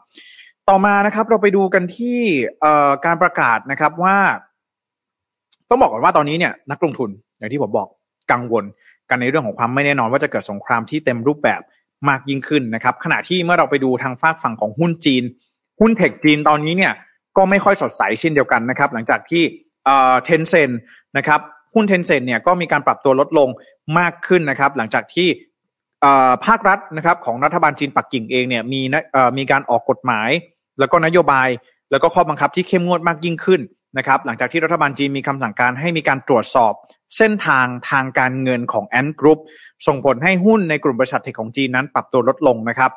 [0.69, 2.19] ต่อมานะครับ เราไปดูกันที่
[2.61, 2.65] เอ
[3.05, 4.17] การประกาศนะครับว่า
[5.69, 7.87] ต้องบอกก่อนว่าตอนนี้เนี่ย นักลงทุนอย่างที่ผมบอก
[8.31, 8.63] กังวล
[9.09, 11.61] กันในเรื่องของความไม่แน่นอนว่าจะเกิดสงครามที่เต็มรูปแบบ
[12.09, 15.23] มากยิ่งขึ้นนะครับ ขณะที่เมื่อเราไปดูทางฝากฝั่งของหุ้นจีน
[15.79, 16.93] หุ้นเทคจีนตอนนี้เนี่ย
[17.37, 19.43] ก็ไม่ค่อยสดใสเช่นเดียวกันนะครับ หลังจากที่
[20.23, 20.69] เทนเซ็น
[21.17, 21.39] นะครับ
[21.73, 23.49] หุ้นเทนเซ็นเนี่ยก็มีการปรับตัวลดลง
[23.99, 25.27] มากขึ้นนะครับ หลังจากที่
[26.45, 28.81] ภาครัฐนะครับของรัฐบาลจีนปักกิ่งเองเนี่ยมี
[29.37, 30.29] มีการออกกฎหมาย
[30.79, 31.49] แล้วก็นโยบาย
[31.91, 33.61] แล้วก็ข้อบังคับที่เข้มงวดมากยิ่งขึ้น
[33.97, 36.73] นะครับ หลังจากที่รัฐบาลจีนมีคำสั่งการให้มีการตรวจสอบ
[37.17, 39.39] เส้นทางทางการเงินของแอนด์กรุ๊ป
[39.87, 42.91] ส่งผลให้หุ้นในกลุ่มบริษัทเทคของจีนนั้นปรับตัวลดลงนะครับ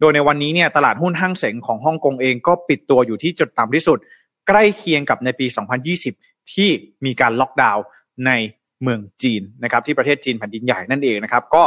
[0.00, 3.98] โดยในวันนี้เนี่ยตลาดหุ้นห้างเสงของฮ่องกงเองก็ปิดตัวอยู่ที่จุดต่ำที่สุด
[4.48, 5.46] ใกล้เคียงกับในปี
[5.98, 6.70] 2020 ที่
[7.04, 7.84] มีการล็อกดาวน์
[8.26, 8.30] ใน
[8.82, 11.62] เมืองจีนนะครับ ที่ประเทศจีนแผ่นดินใหญ่นั่นเองนะครับ ก็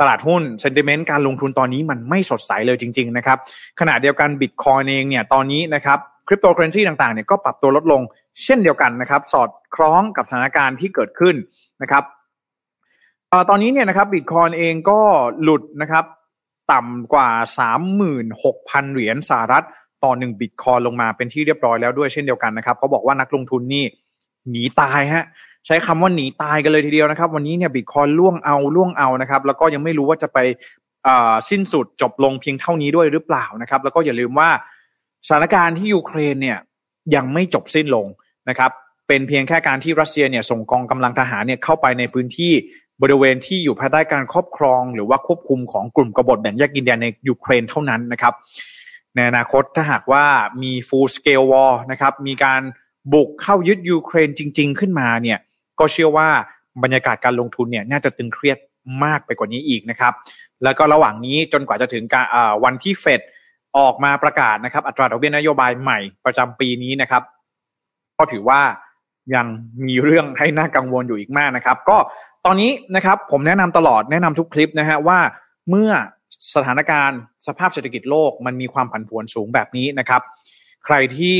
[0.00, 3.38] ตลาดหุ้นเซนติเมนต์การลงทุนตอนนี้มันไม่สดใสเลยจริง ๆ นะครับ
[3.80, 5.98] ขณะเดียวกันบิตคอยน์เองเนี่ยตอนนี้นะครับ
[6.28, 8.02] คริปโตเคอร์เรนซีต่างๆเนี่ยก็ปรับตัวลดลง
[8.44, 11.34] เช่นเดียวกันนะครับ สอดคล้องกับสถานการณ์ที่เกิดขึ้น
[11.82, 12.04] นะครับ
[13.48, 15.00] ตอนนี้เนี่ยนะครับบิตคอยน์เองก็
[15.42, 16.04] หลุดนะครับ
[16.72, 17.28] ต่ำกว่า
[18.10, 19.64] 36,000 เหรียญสหรัฐ
[20.04, 23.84] ต่อหนึ่งบิตคอยน์ลงมาเป็นที่เรียบร้อยแล้วด้วยเช่นเดียวกันนะครับเขาบอกว่านักลงทุนนี่
[24.50, 25.24] หนีตายฮะ
[25.66, 30.38] ใช้คำว่าหนีตายกันเลยทีเดียวนะครับ วันนี้เนี่ยบิตคอยน์ร่วงเอาร่วงเอานะครับ แล้วก็ยังไม่รู้ว่าจะไป
[31.50, 34.50] สิ้นสุดจบลงเพียงเท่านี้ด้วยหรือเปล่านะครับ แล้วก็อย่าลืมว่า
[35.26, 36.58] สถานการณ์ที่ยูเครนเนี่ย
[37.14, 38.06] ยังไม่จบสิ้นลง
[38.48, 38.70] นะครับ
[39.08, 42.52] เป็นเพียงแค่การที่รัสเซียเนี่ยส่งกองกำลังทหารเนี่ยเข้าไปในพื้นที่
[43.02, 48.34] บริเวณที่อยู่ภายใต้การครอบครอง หรือว่าควบคุมของกลุ่มกบฏแบ่งแยกดินแดนในยูเครนเท่านั้นนะครับ
[49.14, 50.24] ในอนาคตถ้าหากว่า
[50.62, 52.60] มี full scale war นะครับ มีการ
[53.12, 55.38] บุกเข้ายึดยูเครนจริง ๆ ขึ้นมาเนี่ย
[55.78, 56.28] ก็เชื่อว่า
[56.82, 58.58] บรรยากาศการลงทุนเนี่ยน่าจะตึงเครียด
[59.04, 60.12] มากไปกว่านี้อีกนะครับ
[60.64, 62.26] แล้วก็ระหว่างนี้จนกว่าจะถึงการ
[62.64, 63.20] วันที่เฟด
[63.78, 67.22] ออกมาประกาศนะครับ อัตราดอกเบี้ยนโยบายใหม่ประจำปีนี้นะครับ
[68.18, 68.60] ก็ถือว่า
[69.34, 69.46] ยัง
[69.86, 71.96] มีเรื่องให้น่ากังวลอยู่อีกมากนะครับ ก็
[72.46, 75.18] ตอนนี้นะครับผมแนะนำตลอดแนะนำทุกคลิปนะฮะว่า
[75.70, 75.90] เมื่อ
[76.54, 80.22] สถานการณ์สภาพเศรษฐกิจโลกมันมีความผันผวนสูงแบบนี้นะครับ
[80.84, 81.36] ใครที่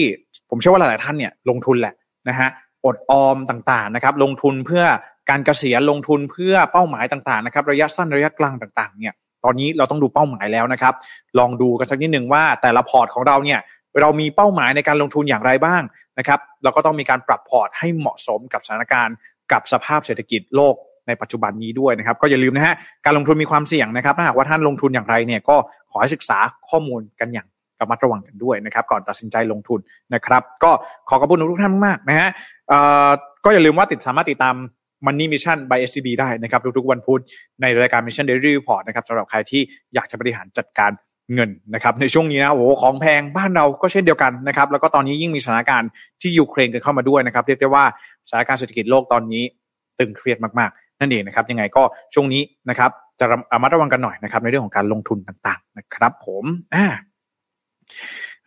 [0.51, 1.95] ผมเชื่อว่าหลาย ๆ ท่านเนี่ยลงทุนแหละ
[2.29, 2.49] นะฮะ
[2.85, 4.85] อดออมต่างๆนะครับ ลงทุนเพื่อ
[5.31, 10.95] การเกษียณลงทุนเพื่อเป้าหมายต่างๆนะครับระยะสั้นระยะกลางต่างๆเนี่ยตอนนี้เราต้องดูเป้าหมายแล้วนะครับ
[11.39, 13.61] ลองดูกันสักนิดหนึ่งว่าแต่ละพอร์ตของเราเนี่ย
[14.01, 15.83] เรามีเป้าหมายในการลงทุนอย่างไรบ้าง
[16.19, 19.17] นะครับเราก็ต้องมีการปรับพอร์ตให้เหมาะสมกับสถานการณ์
[19.53, 20.75] กับสภาพเศรษฐกิจโลก
[21.07, 25.57] ในปัจจุบันนี้ด้วยนะครับ ก็อย่าลืมนะฮะการลงทุนมีความเสี่ยงนะครับถ้าหากว่าท่านลงทุนอย่างไรเนี่ยก็
[25.91, 27.47] ขอให้ศึกษาข้อมูลกันอย่าง
[27.85, 29.81] ระมัดระวังกันด้วยนะครับ ก่อนตัดสินใจลงทุน
[30.15, 30.71] นะครับ ก็
[31.09, 32.29] ขอขอบคุณทุกท่านมากนะฮะ
[33.45, 34.57] ก็อย่าลืมว่าติดสามารถติดตาม
[35.07, 37.21] Money Mission by SCB ได้นะครับ ทุกๆวันพุธ
[37.63, 39.63] ในรายการ Mission Daily Report นะครับสำหรับใครที่
[39.95, 40.91] อยากจะบริหารจัดการ
[41.35, 47.85] เงินนะครับในช่วงนี้นะโอ้โหของแพงบ้านเราก็เช่นเดียวกันนะครับ แล้วก็ตอนนี้ยิ่งมีสถานการณ์ที่ยูเครนกันเข้ามาด้วยนะครับ เรียกได้ว่า
[48.29, 49.43] สถานการณ์เศรษฐกิจโลกตอนนี้
[49.99, 51.83] ตึงเครียดมากๆ นั่นเองนะครับยังไงก็
[52.15, 56.45] ช่วงนี้นะครับจะระมัดระวังกันหน่อยนะครับในเรื่องของการลงทุนต่างๆนะครับ ผม
[56.75, 56.87] อ่า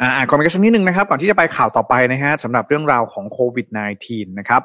[0.02, 3.68] อ่าก่อนไปกันสักนิดหนึ่งนะครับ ก่อนที่จะไปข่าวต่อไปนะฮะสำหรับเรื่องราวของโควิด
[4.04, 4.62] -19 นะครับ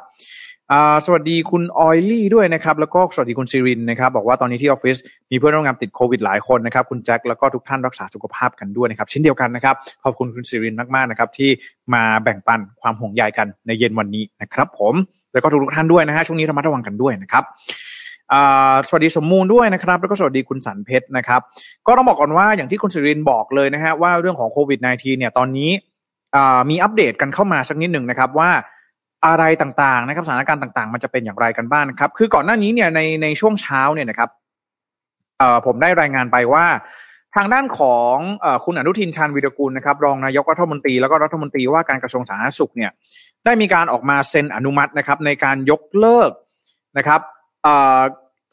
[0.72, 4.96] อ่าสวัสดีคุณออยลี่ด้วยนะครับ แล้วก็สวัสดีคุณซิรินนะครับ บอกว่าตอนนี้ที่ออฟฟิศ
[5.30, 11.50] มีเพื่อนร่วมงานติดโควิดหลายคนนะครับ คุณแจ็คแล้วก็ทุกท่านรักษาสุขภาพกันด้วยนะครับ เช่นเดียวกันนะครับ ขอบคุณคุณซิรินมากๆนะครับ ที่
[11.94, 14.94] มาแบ่งปันความห่วงใยกันในเย็นวันนี้นะครับ ผม
[15.32, 18.01] แล้วก็ทุกๆท่านด้วยนะฮะช่วงนี้ระมัดระวังกันด้วยนะครับอ
[18.86, 21.40] สวัสดีสมมูลด้วยนะครับ แล้วก็สวัสดีคุณสันเพชรนะครับ
[21.86, 25.70] ก็ต้องบอกก่อนว่าอย่างที่คุณสิรินบอกเลยนะฮะว่าเรื่องของโควิด -19 เนี่ยตอนนี้
[26.70, 28.50] มีอัปเดตกันเข้ามาสักนิดหนึ่งนะครับว่า
[29.26, 34.30] อะไรต่างๆนะครับสถานการณ์ต่างๆ มันจะเป็นอย่างไรกันบ้างนครับ คือก่อนหน้านี้เนี่ยในในช่วงเช้าเนี่ยนะครับ
[35.66, 36.66] ผมได้รายงานไปว่า
[37.36, 42.90] ทางด้านของอคุณอนุทินชาญวิรกุลนะครับรองนายกรัฐมนตรีแล้วก็รัฐมนตรีว่าการกระทรวงสาธารณสุขเนี่ย
[43.44, 46.30] ได้มีการออกมาเซ็นอนุมัตินะครับในการยกเลิก
[46.98, 47.20] นะครับ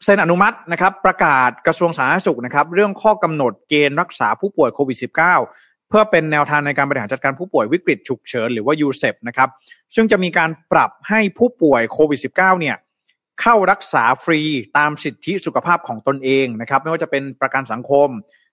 [0.04, 9.48] เซ็นอนุมัตินะครับประกาศกระทรวงสาธารณสุขนะครับเรื่องข้อกำหนดเกณฑ์รักษาผู้ป่วยโควิด -19 เพื่อเป็นแนวทางในการบริหารจัดการผู้ป่วยวิกฤตฉุกเฉินหรือว่า u s e p นะครับ
[9.94, 12.76] ซึ่งจะมีการปรับให้ผู้ป่วยโควิด -19 เนี่ย
[13.40, 14.40] เข้ารักษาฟรี
[14.78, 18.08] ตามสิทธิสุขภาพของตนเองนะครับไม่ว่าจะเป็นประกันสังคม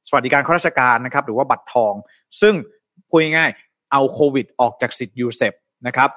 [0.08, 1.94] สวัสดิการข้าราชการนะครับหรือว่าบัตรทอง
[2.42, 2.54] ซึ่ง
[3.10, 5.54] พูดง่ายๆเอาโควิด ออกจากสิทธิ์ u s e p
[5.88, 6.10] นะครับ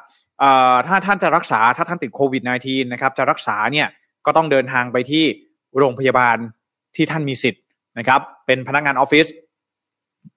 [0.87, 3.89] ถ้าท่านจะรักษาถ้าท่านติดโควิด -19 นะครับจะรักษาเนี่ย
[4.27, 5.25] ก็ต้องเดินทางไปที่
[5.79, 6.37] โรงพยาบาล
[6.97, 7.63] ที่ท่านมีสิทธิ์
[7.99, 9.27] นะครับ เป็นพนักงานออฟฟิศ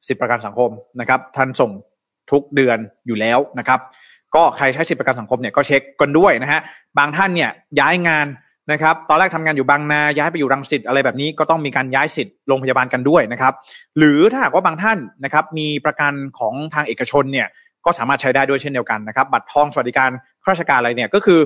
[0.08, 0.70] สิทธิประกันสังคม
[1.00, 1.72] นะครับ ท่านส่ง
[2.32, 3.80] ทุกเดือนอยู่แล้วนะครับ
[4.36, 6.62] ก็ใครใช้สิทธิประกันสังคมเนี่ยก็เช็คกันด้วยนะฮะ
[6.98, 8.28] บางท่านเนี่ยย้ายงาน
[8.72, 13.54] นะครับ ตอนแรกทำงานอยู่บางนาย้ายไปอยู่รังสิตอะไรแบบนี้ก็ต้องมีการย้ายสิทธิ์โรงพยาบาลกันด้วยนะครับ
[13.98, 17.48] หรือถ้าหากว่าบางท่านนะครับมีประกันของทางเอกชนเนี่ย
[17.86, 20.10] ก็สามารถใช้ได้ด้วยเช่นเดียวกันนะครับ บัตรทองสวัสดิการ
[20.44, 21.40] ข้าราชการอะไรเนี่ยก็คือ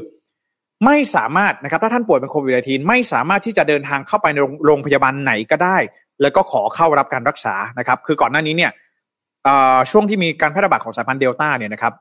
[0.85, 5.77] ไม่สามารถนะครับถ้าท่านป่วยเป็นโควิด -19 ไม่สามารถที่จะเดินทางเข้าไปในโรงพยาบาลไหนก็ได้
[6.21, 8.71] แล้วก็ขอเข้ารับการรักษานะครับ คือก่อนหน้านี้เนี่ย
[9.91, 11.93] ช่วงที่มีการแพร่ระบาดของสายพันธุ์เดลต้าเนี่ยนะครับ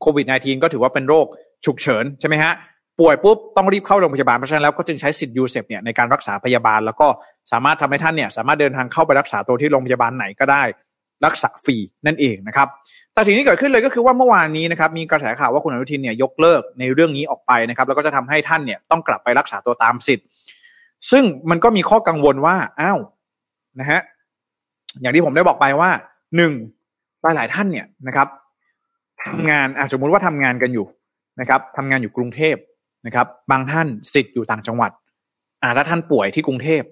[0.00, 1.26] โควิด -19 ก็ถือว่าเป็นโรค
[1.64, 2.52] ฉุกเฉินใช่ไหมฮะ
[3.00, 7.08] ป่วยปุ๊บต้องรีบเข้าโรงพยาบาลเพราะฉะนั้นแล้วก็จึงใช้สิทธิ์ UCEP เนี่ยในการรักษาพยาบาล แล้วก็
[7.52, 10.62] สามารถทำให้ท่านเนี่ยสามารถเดินทางเข้าไปรักษาตัวที่โรงพยาบาลไหนก็ได้
[11.26, 12.68] รักษาฟรีนั่นเองนะครับ
[13.14, 20.26] แต่สิ่งที่เกิดขึ้นเลยก็คือว่าเมื่อวานนี้นะครับมีกระแสข่าวว่าคุณอนุทินเนี่ยยกเลิกในเรื่องนี้ออกไปนะครับแล้วก็จะทำให้ท่านเนี่ยต้องกลับไปรักษาตัวตามสิทธิ์
[21.10, 22.98] ซึ่งมันก็มีข้อกังวลว่าอ้าว
[23.80, 24.00] นะฮะ
[25.00, 25.90] อย่างที่ผมได้บอกไปว่า
[26.36, 26.52] หนึ่ง
[27.22, 28.28] หลายหลายท่านเนี่ยนะครับ
[29.24, 30.86] ทำงานอาสมมุติว่าทำงานกันอยู่
[31.40, 32.56] นะครับทำงานอยู่กรุงเทพ
[33.06, 34.90] นะครับ บางท่านสิทธิ์อยู่ต่างจังหวัด
[35.62, 36.82] อ่าถ้าท่านป่วยที่กรุงเทพ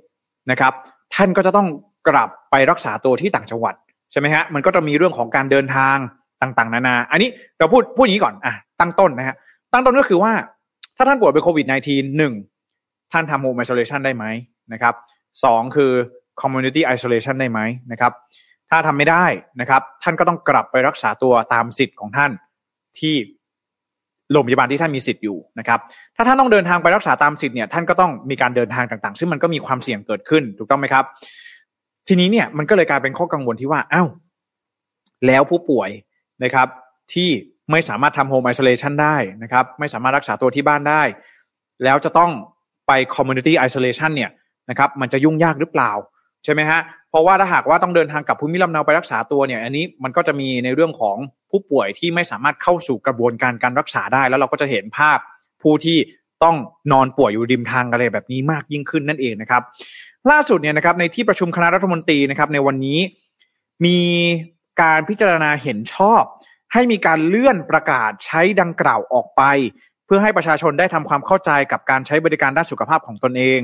[0.51, 0.73] นะครับ
[1.15, 1.69] ท่านก็จะต้อง
[2.09, 3.75] กลับไปรักษาตัวที่ต่างจังหวัด
[4.13, 5.97] ใช่ไหมฮะมันก็จะมีเรื่องของการเดินทาง
[6.43, 9.37] ต่างๆ นานา อันนี้เราพูดพูดอย่างนี้ก่อนอะตั้งต้นนะฮะ
[9.73, 10.33] ตั้งต้นก็คือว่า
[10.97, 12.35] ถ้าท่านป่วยเป็นโควิด -19 หนึ่ง
[13.13, 14.25] ท่านทำโฮมไอโซเลชันได้ไหม
[14.73, 14.95] นะครับ
[15.45, 15.93] สองคือ
[16.41, 17.61] community isolation ได้ไหม
[17.93, 18.13] นะครับ
[18.71, 19.25] ถ้าทำไม่ได้
[19.61, 22.31] นะครับ ท่านก็ต้องกลับไปรักษาตัวตามสิทธิ์ของท่าน
[22.99, 23.15] ที่
[24.33, 25.79] โรงพยาบาลที่ท่านมีสิทธิ์อยู่นะครับ
[26.17, 31.05] ถ้าท่านต้องเดินทางไปรักษาตามสิทธิ์เนี่ยท่านก็ต้องมีการเดินทางต่างๆ ซึ่งมันก็มีความเสี่ยงเกิดขึ้นถูกต้องไหมครับ
[32.09, 34.09] ทีนี้เนี่ยมันก็เลยกลายเป็นข้อกังวลที่ว่าอ้าว
[35.27, 35.91] แล้วผู้ป่วย
[36.45, 36.69] นะครับ
[37.13, 37.31] ที่
[37.71, 41.03] ไม่สามารถทำ home isolation ได้นะครับ ไม่สามารถรักษาตัวที่บ้านได้
[41.85, 42.31] แล้วจะต้อง
[42.87, 44.31] ไป community isolation เนี่ย
[44.71, 45.91] นะครับมันจะยุ่งยากหรือเปล่า
[46.45, 51.17] ใช่ไหมฮะ เพราะว่าถ้าหากว่าต้องเดินทางกลับภูมิลำเนาไปรักษาตัวเนี่ยอันนี้มันก็จะมีในเรื่องของ
[51.51, 55.19] ผู้ป่วยที่ไม่สามารถเข้าสู่กระบวนการการรักษาได้ แล้วเราก็จะเห็นภาพ
[55.63, 55.99] ผู้ที่
[56.45, 56.57] ต้อง
[56.93, 59.63] นอนป่วยอยู่ริมทางอะไรแบบนี้มากยิ่งขึ้นนั่นเองนะครับ
[60.31, 62.99] ล่าสุดเนี่ยนะครับในที่ประชุมคณะรัฐมนตรีนะครับ ในวันนี้
[63.85, 64.01] มี
[64.83, 66.23] การพิจารณาเห็นชอบ
[66.73, 69.43] ให้มีการเลื่อนประกาศใช้ดังกล่าวออกไป
[70.07, 73.61] เพื่อให้ประชาชนได้ทำความเข้าใจกับการใช้บริการด้านสุขภาพของตนเอง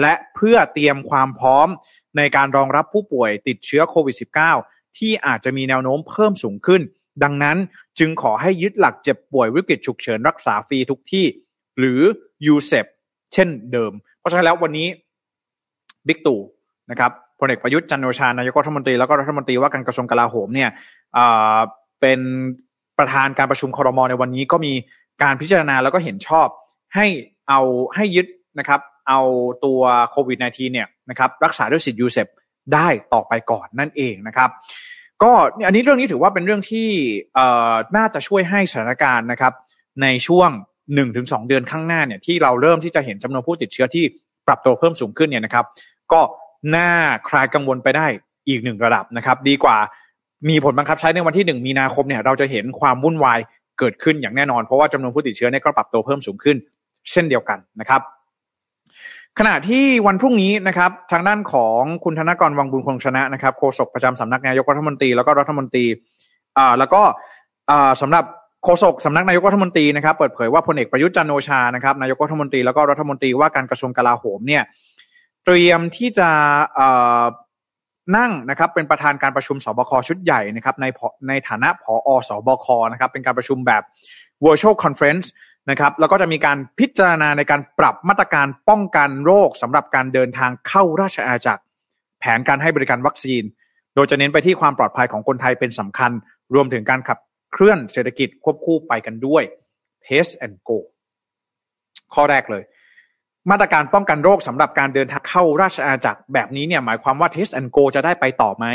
[0.00, 1.68] และเพื่อเตรียมความพร้อม
[2.16, 4.16] ในการรองรับผู้ป่วยติดเชื้อโควิด
[4.56, 6.82] -19 ที่อาจจะมีแนวโน้มเพิ่มสูงขึ้น
[7.22, 7.56] ดังนั้น
[7.98, 11.26] จึงขอให้ยึดหลักเจ็บป่วยวิกฤตฉุกเฉินรักษาฟรีทุกที่
[11.78, 12.00] หรือ
[12.52, 12.86] USEP
[13.32, 14.88] เช่นเดิม เพราะฉะนั้นแล้ววันนี้
[16.06, 16.40] บิ๊กตู่
[16.90, 20.70] นะครับพลเอกประยุทธ์จันโอชานายกรัฐมนตรีแล้วก็รัฐมนตรีว่าการกระทรวงกลาโหมเนี่ย
[22.00, 22.20] เป็น
[22.98, 24.72] ประธานการประชุมคอรมอในวันนี้ก็มี
[25.22, 26.48] การพิจารณาแล้วก็เห็นชอบ
[26.94, 27.06] ให้
[27.48, 27.60] เอา
[27.94, 28.26] ให้ยึด
[28.58, 29.20] นะครับเอา
[29.64, 32.26] ตัวโควิด -19 เนี่ยนะครับรักษาด้วยสิทธิ์ยูเซป
[32.74, 34.50] ได้ต่อไปก่อนนั่นเองนะครับ
[35.22, 35.32] ก็
[35.66, 36.88] อันนี้เรื่องนี้ถือว่าเป็นเรื่องที่
[37.96, 39.52] น่าจะช่วยให้สถานการณ์นะครับ
[40.02, 40.50] ในช่วง
[40.98, 44.04] 1-2 เดือนข้างหน้าเนี่ยที่เราเริ่มที่จะเห็นจำนวนผู้ติดเชื้อที่
[44.46, 45.64] ปรับตัวเพิ่มสูงขึ้นเนี่ยนะครับ
[46.12, 46.20] ก็
[46.76, 46.90] น่า
[47.28, 48.06] คลายกังวลไปได้
[48.48, 49.76] อีกหนึ่งระดับนะครับ ดีกว่า
[50.48, 53.38] มีผลบังคับใช้ในวันที่หนึ่งมีนาคมเนี่ยเราจะเห็นความวุ่นวาย
[53.78, 56.56] เกิดขึ้นอย่างแน่นอน เพราะว่าจำนวนผู้ติดเชื้อเนี่ยก็ปรับตัวเพิ่มสูงขึ้น
[57.10, 58.00] เช่นเดียวกันนะครับ
[59.38, 65.84] ขณะที่วันพรุ่งนี้นะครับ ทางด้านของคุณธนกรวังบุญคงชนะนะครับโฆษกประจำสำนักนายกรัฐมนตรีแล้วก็รัฐมนตรี
[66.58, 67.02] อ่าแล้วก็
[67.70, 68.24] อ่าสำหรับ
[68.64, 74.62] โฆษกสำนักนายกรัฐมนตรีนะครับ เปิดเผยว่าพลเอกประยุทธ์จันโอชานะครับนายกรัฐมนตรีแล้วก็รัฐมนตรีว่าการกระทรวงกลาโหมเนี่ย
[75.44, 76.30] เตรียมที่จะ
[78.16, 80.86] นั่งนะครับเป็นประธานการประชุมสบคชุดใหญ่นะครับใน
[81.28, 83.82] ในฐานะผอสบคนะครับเป็นการประชุมแบบ
[84.46, 85.26] virtual conference
[85.70, 91.62] นะครับแล้วก็จะมีการพิจารณาในการปรับมาตรการป้องกันโรคสำหรับการเดินทางเข้าราชอาณาจักร
[92.20, 93.42] แผนการให้บริการวัคซีน
[93.94, 96.10] โดยจะเน้นไปที่ความปลอดภัยของคนไทยเป็นสำคัญ
[96.54, 97.18] รวมถึงการขับ
[97.52, 99.42] เคลื่อนเศรษฐกิจควบคู่ไปกันด้วย
[100.06, 100.78] Test and Go
[102.14, 102.62] ข้อแรกเลย
[103.50, 108.66] มาตรการป้องกันโรคสำหรับการเดินทางเข้าราชอาณาจักรแบบนี้เนี่ยหมายความว่า Test and Go จะได้ไปต่อไหม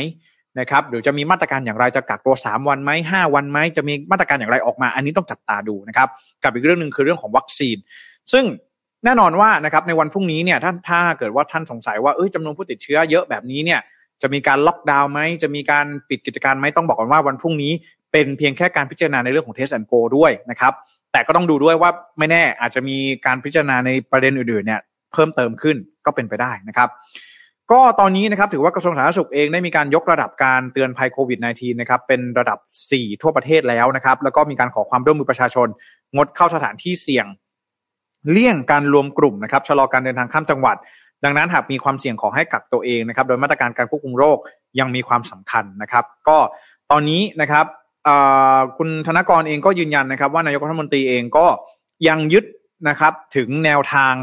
[0.59, 6.09] นะครับหรือจะมีมาตรการอย่างไรจะกักตัว 3 วันไหม5วันไหมจะมีมาตรการอย่างไรออกมา อันนี้ต้องจับตาดูนะครับ
[6.43, 7.77] กับอีกเรื่องหนึ่งคือเรื่องของวัคซีน
[8.31, 8.45] ซึ่ง
[9.05, 13.79] แน่นอนว่านะครับในวันพรุ่งนี้เนี่ยท่านถ้าเกิดว่าท่านสงสัยว่าเอ้ยจำนวนผู้ติดเชื้อเยอะแบบนี้เนี่ย
[14.21, 17.71] จะมีการล็อกดาวน์ไหมจะมีการปิดกิจการไหมต้องบอกก่อนว่าวันพรุ่งนี้
[18.11, 20.73] เป็นเพียงแค่การพิจารณาในเรื่องของ Test and Go ด้วยนะครับ
[21.11, 24.81] แต่ก็ต้องดูด้วยว่าไม่แน่อาจจะมีการพิจารณาในประเด็นอื่นๆเนี่ย
[25.13, 26.89] เพิ่มเติมขึ้นก็เป็นไปได้นะครับ
[27.71, 32.57] ก็ตอนนี้นะครับถือว่ากระทรวงสาธารณสุขเองได้มีการยกระดับการเตือนภัยโควิด -19 นะครับเป็นระดับ
[32.89, 35.67] 4 ทั่วประเทศแล้วนะครับ แล้วก็มีการขอความร่วมมือประชาชน
[36.15, 37.25] งดเข้าสถานที่เสี่ยง
[38.31, 40.75] เลี่ยงการรวมกลุ่มนะครับชะลอการเดินทางข้ามจังหวัด
[41.23, 44.37] ดังนั้นหากมีความเสี่ยงขอให้กักตัวเองนะครับ โดยมาตรการการควบคุมโรค
[44.79, 46.37] ยังมีความสำคัญนะครับ ก็
[46.91, 47.65] ตอนนี้นะครับ
[48.77, 51.45] คุณธนกรเองก็ยืนยันนะครับ ว่านายกรัฐมนตรีเองก็
[52.07, 52.45] ยังยึด
[52.89, 54.13] นะครับถึงแนวทาง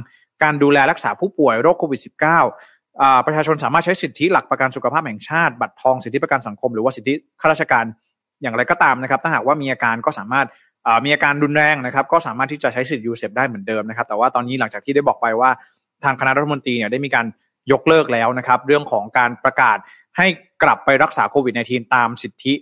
[0.42, 7.84] การดูแลรักษาผู้ป่วยโรคโควิด -19 ประชาชนสามารถใช้สิทธิหลักประกันสุขภาพแห่งชาติ บัตรทองสิทธิประกันสังคม หรือว่าสิทธิข้าราชการ
[8.42, 10.46] อย่างไรก็ตามนะครับ ถ้าหากว่ามีอาการก็สามารถ
[11.04, 15.50] มีอาการรุนแรงนะครับ ก็สามารถที่จะใช้สิทธิยูเซฟได้เหมือนเดิมนะครับ แต่ว่าตอนนี้หลังจากที่ได้บอกไปว่า
[16.04, 17.26] ทางคณะรัฐมนตรีเนี่ยได้มีการ
[17.72, 19.78] ยกเลิกแล้วนะครับ เรื่องของการประกาศ
[20.16, 20.26] ให้
[20.62, 22.54] กลับไปรักษาโควิด -19 ตามสิทธิ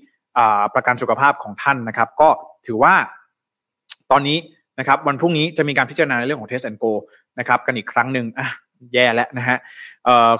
[0.75, 2.29] ประกันสุขภาพของท่านนะครับ ก็
[2.67, 2.95] ถือว่า
[4.11, 4.39] ตอนนี้
[4.79, 6.93] นะครับ วันพรุ่งนี้จะมีการพิจารณาในเรื่องของ Test and Go
[7.39, 8.49] นะครับ กันอีกครั้งหนึ่งอะ
[8.95, 9.57] แย่แล้วนะฮะ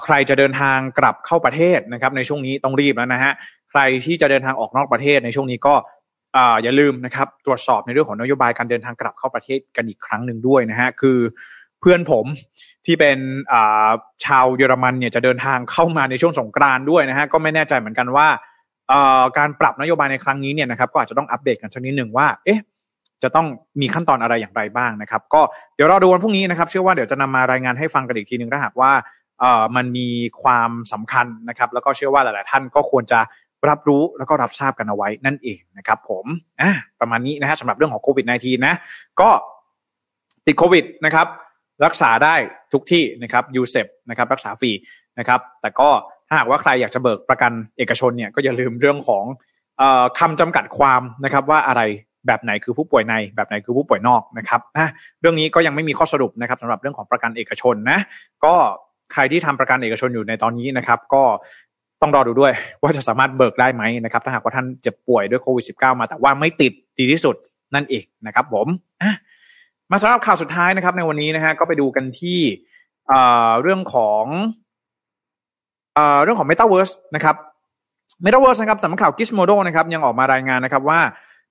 [0.03, 3.31] ใครจะเดินทางกลับเข้าประเทศนะครับ ในช่วงนี้ต้องรีบแล้วนะฮะ
[3.71, 5.75] ใครที่จะเดินทางออกนอกประเทศในช่วงนี้ก็
[6.63, 11.17] อย่าลืมนะครับตรวจสอบในเรื่องของนโยบายการเดินทางกลับเข้าประเทศกันอีกครั้งหนึ่งด้วยนะฮะคือ
[11.79, 12.25] เพื่อนผม
[12.85, 13.17] ที่เป็น
[14.25, 18.27] ชาวเยอรมันเนี่ยจะเดินทางเข้ามาในช่วงสงกรานด้วยนะฮะก็ไม่แน่ใจเหมือนกันว่า
[19.37, 22.59] การปรับนโยบายในครั้งนี้เนี่ยนะครับก็อาจจะต้องอัปเดตกันสักนิดหนึ่งว่า เอ๊ะ
[23.23, 23.47] จะต้อง
[23.81, 25.41] มีขั้นตอนอะไรอย่างไรบ้างนะครับ ก็
[25.75, 28.91] เดี๋ยวรอดูวันพรุ่งนี้นะครับ เชื่อว่าเดี๋ยวจะนำมารายงานให้ฟังกันอีกทีหนึ่งถ้าหากว่า
[29.39, 30.07] เอ่อมันมี
[30.43, 33.19] ความสำคัญนะครับ แล้วก็เชื่อว่าหลาย ๆ ท่านก็ควรจะ
[33.69, 36.25] รับรู้แล้วก็รับทราบกันเอาไว้นั่นเองนะครับ ผม
[36.61, 38.75] อะประมาณนี้นะฮะสำหรับเรื่องของโควิด -19 นะ
[39.21, 39.29] ก็
[40.47, 41.27] ติดโควิดนะครับ
[41.85, 42.35] รักษาได้
[42.73, 44.71] ทุกที่นะครับยูเซปนะครับ รักษาฟรี
[45.19, 45.89] นะครับ แต่ก็
[46.27, 49.23] ถ้าหากว่าใครอยากจะเบิกประกันเอกชนเนี่ยก็อย่าลืมเรื่องของ
[49.81, 49.83] อ
[50.19, 51.81] คำจำกัดความนะครับว่าอะไร
[52.27, 54.61] แบบไหนคือผู้ป่วยในแบบไหนคือผู้ป่วยนอกนะครับ
[55.21, 57.99] เรื่องนี้ก็ยังไม่มีข้อสรุปนะครับสำหรับเรื่องของประกันเอกชนนะ
[58.45, 58.53] ก็
[59.13, 61.23] ใครที่ทำประกันเอกชนอยู่ในตอนนี้นะครับ ก็
[62.01, 67.35] ต้องรอดูด้วยว่าจะสามารถเบิกได้ไหมนะครับ ถ้าหากว่าท่านเจ็บป่วยด้วยโควิด -19 มาแต่ว่าไม่ติดดีที่สุด
[67.75, 68.67] นั่นเองนะครับผม
[69.91, 72.39] มาสำหรับข่าวสุดท้ายนะครับ ในวันนี้นะฮะก็ไปดูกันที่
[73.61, 74.23] เรื่องของ
[76.23, 77.35] เรื่องของ Metaverse นะครับ
[78.25, 80.99] Metaverse นะครับสำนักข่าว Gizmodo นะครับยังออกมารายงานนะครับว่า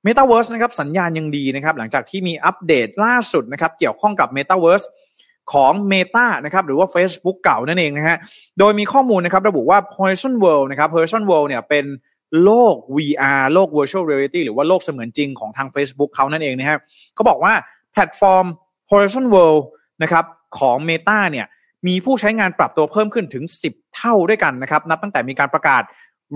[0.07, 4.87] Metaverse นะครับสัญญาณยังดีนะครับหลังจากที่มีอัปเดตล่าสุดนะครับเกี่ยวข้องกับ Metaverse
[5.53, 8.17] ของ Meta นะครับหรือว่า Facebook เก่านั่นเองนะฮะ
[8.59, 11.85] โดยมีข้อมูลนะครับระบุว่า Horizon World นะครับ Horizon World เนี่ยเป็น
[12.45, 16.79] โลก VR โลก Virtual Reality หรือว่าโลกเสมือนจริงของทาง Facebook เขานั่นเองนะฮะ
[17.15, 17.53] เขาบอกว่า
[17.93, 18.47] แพลตฟอร์ม
[18.91, 19.63] Horizon World
[20.03, 20.25] นะครับ
[20.59, 21.47] ของ Meta เนี่ย
[21.87, 25.83] มีผู้ใช้งานปรับตัวเพิ่มขึ้นถึง 10 เท่าด้วยกันนะครับ นับตั้งแต่มีการประกาศ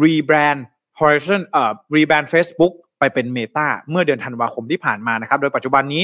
[0.05, 0.61] rebrand
[0.99, 6.03] Horizon เอ่อ rebrand Facebook ไปเป็น Meta เมื่อเดือนธันวาคมที่ผ่านมานะครับ โดยปัจจุบันนี้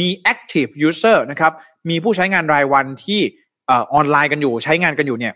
[0.00, 1.52] มี active user นะครับ
[1.90, 3.20] มีผู้ใช้งานรายวันที่
[3.70, 5.34] ออนไลน์กันอยู่ใช้งานกันอยู่เนี่ย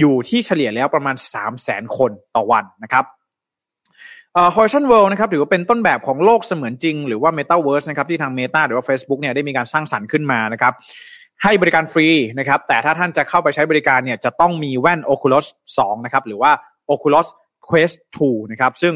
[0.00, 3.04] อยู่ที่เฉลี่ยแล้วประมาณ 3 0 0แสนคนต่อวันนะครับ
[4.34, 10.72] เอ่อ Horizon World นะครับถือว่าเป็นต้นแบบของโลกเสมือนจริง หรือว่า Metaverse นะครับที่ทาง Meta หรือว่า Facebook เนี่ยได้มีการสร้างสรรค์ขึ้นมานะครับ
[11.44, 15.46] ให้บริการฟรีนะครับ แต่ถ้าท่านจะเข้าไปใช้บริการเนี่ยจะต้องมีแว่น Oculus
[15.78, 16.50] 2 นะครับ หรือว่า
[16.92, 17.26] Oculus
[17.68, 18.94] Quest 2 นะครับ ซึ่ง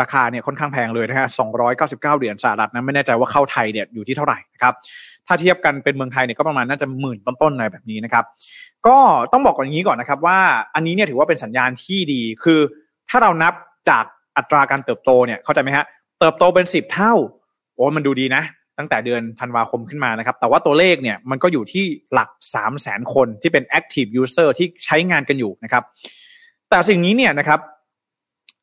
[0.00, 1.28] ราคาเนี่ยค่อนข้างแพงเลยนะฮะ
[1.68, 4.74] 299 เหรียญสหรัฐนะไม่แน่ใจว่าเข้าไทยเนี่ยอยู่ที่เท่าไหร่นะครับ
[5.26, 8.24] ถ้าเทียบกันเป็นเมืองไทยเนี่ยก็ประมาณน่าจะหมื่นต้นๆอะไรแบบนี้นะครับ
[8.86, 8.96] ก็
[9.32, 10.38] ต้องบอกก่อนอย่างนี้ก่อนนะครับ ว่า
[10.74, 12.60] อันนี้เนี่ยถือว่าเป็นสัญญาณที่ดี คือ
[13.10, 13.54] ถ้าเรานับ
[13.88, 14.04] จาก
[14.36, 15.84] อัตราการเติบโตเนี่ยเข้าใจไหมฮะ
[16.20, 17.14] เติบโตเป็นสิบเท่า
[17.74, 18.42] โอ้มันดูดีนะ
[18.78, 25.82] ตั้งแต่เดือนธันวาคมขึ้นมานะครับ แต่ว่าตัวเลขเนี่ยมันก็อยู่ที่หลัก 3 0 0แสนคนที่เป็น active user ที่ใช้งานกันอยู่นะครับ
[26.70, 27.60] แต่สิ่งนี้เนี่ยนะครับ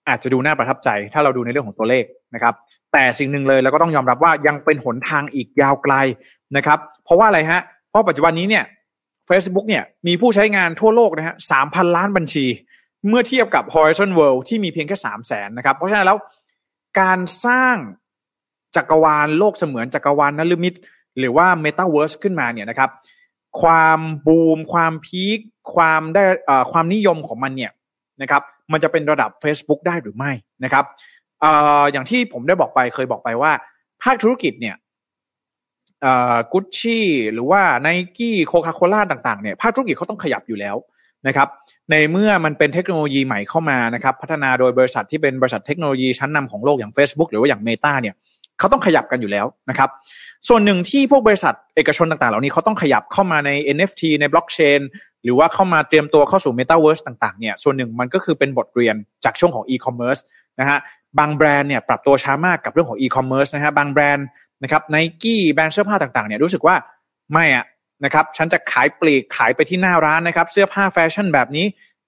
[0.07, 2.53] อาจจะดูน่าประทับใจ ถ้าเราดูในเรื่องของตัวเลขนะครับ
[2.93, 5.93] แต่สิ่งหนึ่งเลยเราก็ต้องยอมรับว่ายังเป็นหนทางอีกยาวไกล
[6.57, 8.63] นะครับ เพราะว่าอะไรฮะ เพราะปัจจุบันนี้เนี่ย
[9.29, 12.45] Facebook เนี่ยมีผู้ใช้งานทั่วโลกนะฮะสามพันล้านบัญชี
[13.09, 16.17] เมื่อเทียบกับ Horizon World ที่มีเพียงแค่สามแสนนะครับ เพราะฉะนั้นแล้ว
[17.01, 17.75] การสร้าง
[18.75, 20.73] จักรวาลโลกเสมือนจักรวาลนลมิต
[21.19, 22.89] หรือว่า Metaverse ขึ้นมาเนี่ยนะครับ
[23.61, 25.39] ความบูม ความพีค
[25.75, 26.23] ความได้
[26.71, 27.71] ความนิยมของมันเนี่ย
[28.21, 30.31] นะครับมันจะเป็นระดับ Facebook ได้หรือไม่
[30.63, 30.85] นะครับ
[31.43, 31.45] อ
[31.91, 33.51] อย่างที่ผมได้บอกไปเคยบอกไปว่า
[34.03, 34.75] ภาคธุรกิจเนี่ย
[36.53, 40.75] กุชชี่หรือว่าไนกี้โคคาโคล่าต่างๆเนี่ยภาคธุรกิจเขาต้องขยับอยู่แล้ว
[41.27, 41.47] นะครับ
[41.91, 48.15] ในเมื่อมันเป็นเทคโนโลยีใหม่เข้ามานะครับ พัฒนาโดยบริษัทที่เป็นบริษัทเทคโนโลยีชั้นนำของโลกอย่าง Facebook หรือว่าอย่าง Meta เนี่ย
[48.61, 49.89] เขาต้องขยับกันอยู่แล้วนะครับ
[50.47, 54.79] ส่วนหนึ่งที่พวกบริษัทเอกชนต่างๆ เหล่านี้เขาต้องขยับเข้ามาใน NFT ในบล็อกเชน
[55.23, 58.95] หรือว่าเข้ามาเตรียมตัวเข้าสู่ Metaverse ต่างๆเนี่ยส่วนหนึ่งมันก็คือเป็นบทเรียน
[59.25, 60.21] จากช่วงของ e-commerce
[60.59, 60.79] นะฮะ
[61.19, 64.27] บางแบรนด์เนี่ยปรับตัวช้ามากกับเรื่องของ e-commerce นะฮะบางแบรนด์
[64.63, 66.75] นะครับไนกี้แบรนด์เสื้อผ้าต่างๆเนี่ยรู้สึกว่า
[67.33, 67.65] ไม่อะ
[68.05, 71.65] นะครับฉันจะขายปลีกขายไปที่หน้าร้านนะครับเสื้อผ้าแฟชั่นแบบนี้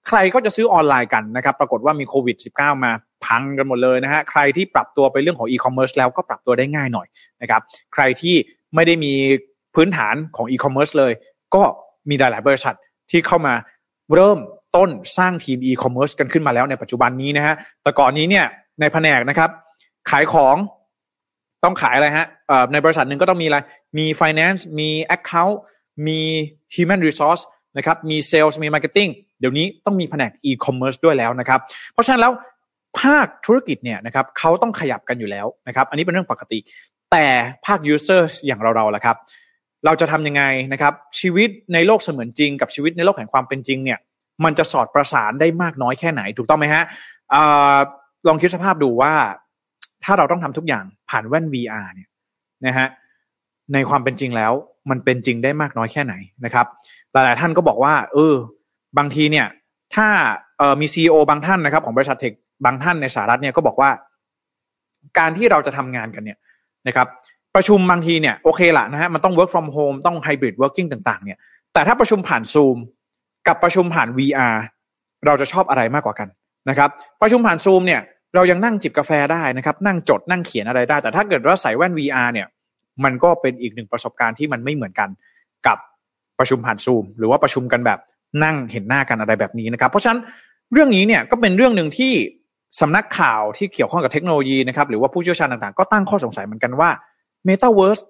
[0.08, 2.92] ใครก็จะซื้อออนไลน์กันนะครับปรากฏว่ามีโควิด -19 มา
[3.24, 7.06] พังกันหมดเลยนะฮะใครที่ปรับตัวไปเรื่องของอีคอมเมิร์ซแล้วก็ปรับตัวได้ง่ายหน่อย
[7.42, 7.62] นะครับ
[7.94, 8.34] ใครที่
[8.74, 9.12] ไม่ได้มี
[9.74, 11.12] พื้นฐานของอีคอมเมิร์ซเลย
[11.54, 11.62] ก็
[12.08, 12.74] มีหลาย ๆ บริษัท
[13.10, 13.54] ที่เข้ามา
[14.14, 14.38] เริ่ม
[14.76, 18.44] ต้นสร้างทีมอีคอมเมิร์ซกันขึ้นมาแล้วในปัจจุบันนี้นะฮะแต่ก่อนนี้เนี่ย
[18.80, 19.50] ในแผนกนะครับ
[20.10, 20.56] ขายของ
[21.64, 22.26] ต้องขายอะไรฮะ
[22.72, 23.58] ในบริษัทหนึ่งก็ต้องมีอะไร
[23.98, 25.56] มี finance มี account
[26.06, 26.20] มี
[26.74, 27.42] human resource
[27.76, 29.10] นะครับ มี sales มี marketing
[29.40, 31.60] เดี๋ยวนี้ต้องมีแผนก e-commerce ด้วยแล้วนะครับ
[31.92, 32.32] เพราะฉะนั้นแล้ว
[33.00, 36.58] ภาคธุรกิจเนี่ยนะครับเขาต้องขยับกันอยู่แล้วนะครับอันนี้เป็นเรื่องปกติ
[37.12, 37.26] แต่
[37.66, 39.16] ภาค user อย่างเราๆล่ะครับ
[39.84, 43.98] เราจะทำยังไงนะครับชีวิตในโลกเสมือนจริง กับชีวิตในโลกแห่งความเป็นจริงเนี่ย
[44.44, 46.84] มันจะสอดประสานได้มากน้อยแค่ไหนถูกต้องไหมฮะ
[47.34, 47.36] อ
[48.28, 49.12] ลองคิดสภาพดูว่า
[50.04, 52.08] ถ้าเราต้องทำทุกอย่างผ่านแว่น VR เนี่ย
[52.66, 52.88] นะฮะ
[53.72, 54.52] ในความเป็นจริงแล้ว
[54.90, 56.66] มันเป็นจริงได้มากน้อยแค่ไหนนะครับ
[57.12, 58.34] หลาย ๆ ท่านก็บอกว่า เออ
[58.98, 59.46] บางทีเนี่ย
[59.94, 60.08] ถ้า
[60.60, 62.32] ออมีซีอบางท่านนะครับ ของบริษัทเทค
[62.64, 63.90] บางท่านในสหรัฐเนี่ยก็บอกว่า
[65.18, 66.38] การที่เราจะทำงานกันเนี่ย
[66.86, 67.08] นะครับ
[67.54, 71.38] ประชุมบางทีเนี่ยโอเคละนะฮะมันต้อง work from home ต้อง hybrid working ต่าง ๆ เนี่ย
[71.72, 72.76] แต่ถ้าประชุมผ่าน Zoom
[73.46, 74.56] กับประชุมผ่าน VR
[75.26, 76.28] เราจะชอบอะไรมากกว่ากัน
[76.70, 78.00] นะครับ ประชุมผ่าน Zoom เนี่ย
[78.34, 82.46] เรายังนั่งจิบกาแฟได้นะครับ นั่งจดนั่งเขียนอะไรได้ แต่ถ้าเกิดว่าใส่แว่น VR เนี่ย
[83.04, 85.08] มันก็เป็นอีกหนึ่งประสบการณ์ที่มันไม่เหมือนกัน
[85.66, 85.78] กับ
[86.38, 87.98] ประชุมผ่านซูม หรือว่าประชุมกันแบบ
[88.44, 90.20] นั่งเห็นหน้ากันอะไรแบบนี้นะครับ เพราะฉะนั้น
[90.72, 92.12] เรื่องนี้เนี่ยก็เป็นเรื่องหนึ่งที่
[92.80, 96.90] สำนักข่าวที่เกี่ยวข้องกับเทคโนโลยีนะครับหรือว่าผู้เชี่ยวชาญต่างๆ ก็ตั้งข้อสงสัยเหมือนกันว่า
[97.48, 98.02] Metaverse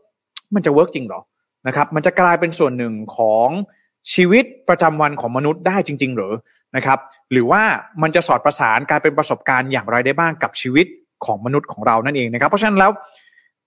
[0.54, 1.20] มันจะเวิร์กจริงหรอ
[1.66, 3.48] นะครับมันจะกลายเป็นส่วนหนึ่งของ
[4.14, 6.32] ชีวิตประจำวันของมนุษย์ได้จริง ๆ หรือ
[6.76, 6.98] นะครับ
[7.32, 7.62] หรือว่า
[8.02, 10.86] มันจะสอดประสานการเป็นประสบการณ์อย่างไรได้บ้างกับชีวิต
[11.24, 12.90] ของมนุษย์ของเรานั่นเองนะครับ เพราะฉะนั้นแล้ว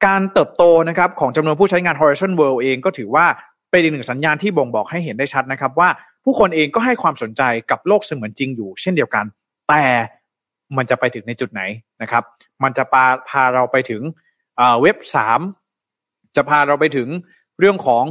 [0.06, 3.26] การเติบโตนะครับของจำนวนผู้ใช้งาน Horizon World เองก็ถือว่า
[3.72, 5.90] เป็นอีกหนึ่งสัญญาณที่บ่งบอกให้เห็นได้ชัดนะครับ ว่า
[6.24, 9.26] ผู้คนเองก็ให้ความสนใจกับโลกเสมือนจริงอยู่ เช่นเดียวกัน
[9.70, 9.84] แต่
[10.78, 11.62] มันจะไปถึงในจุดไหน
[12.02, 12.24] นะครับ
[12.64, 14.02] มันจะพาพาเราไปถึง
[14.82, 15.40] เว็บสาม
[16.36, 17.08] จะพาเราไปถึง
[17.60, 18.04] เรื่องของ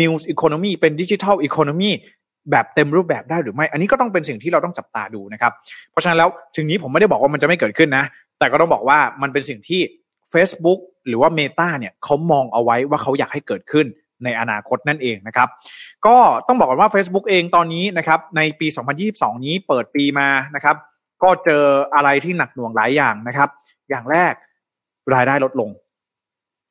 [0.00, 1.90] News Economy เป็นดิจิทัลอีโคโนมี
[2.50, 5.52] แบบเต็มรูปแบบได้หรือไม่ อันนี้ก็ต้องเป็นสิ่งที่เราต้องจับตาดูนะครับ
[5.90, 8.04] เพราะฉะนั้นแล้วถึงนี้ผมไม่ได้บอกว่ามันจะไม่เกิดขึ้นนะ
[8.38, 9.80] แต่ก็ต้องบอกว่ามันเป็นสิ่งที่
[10.34, 13.86] Facebook หรือว่า Meta เนี่ยเขามองเอาไว้ว่าเขาอยากให้เกิดขึ้น
[14.24, 15.48] ในอนาคตนั่นเองนะครับ
[16.06, 16.16] ก็
[16.48, 18.66] ต้องบอกกันว่า Facebook เองตอนนี้นะครับในปี
[19.06, 20.76] 2022 นี้เปิดปีมานะครับ
[21.22, 23.48] ก็เจออะไรที่หนักหน่วงหลายอย่างนะครับ
[23.90, 24.34] อย่างแรก
[25.14, 25.70] รายได้ลดลง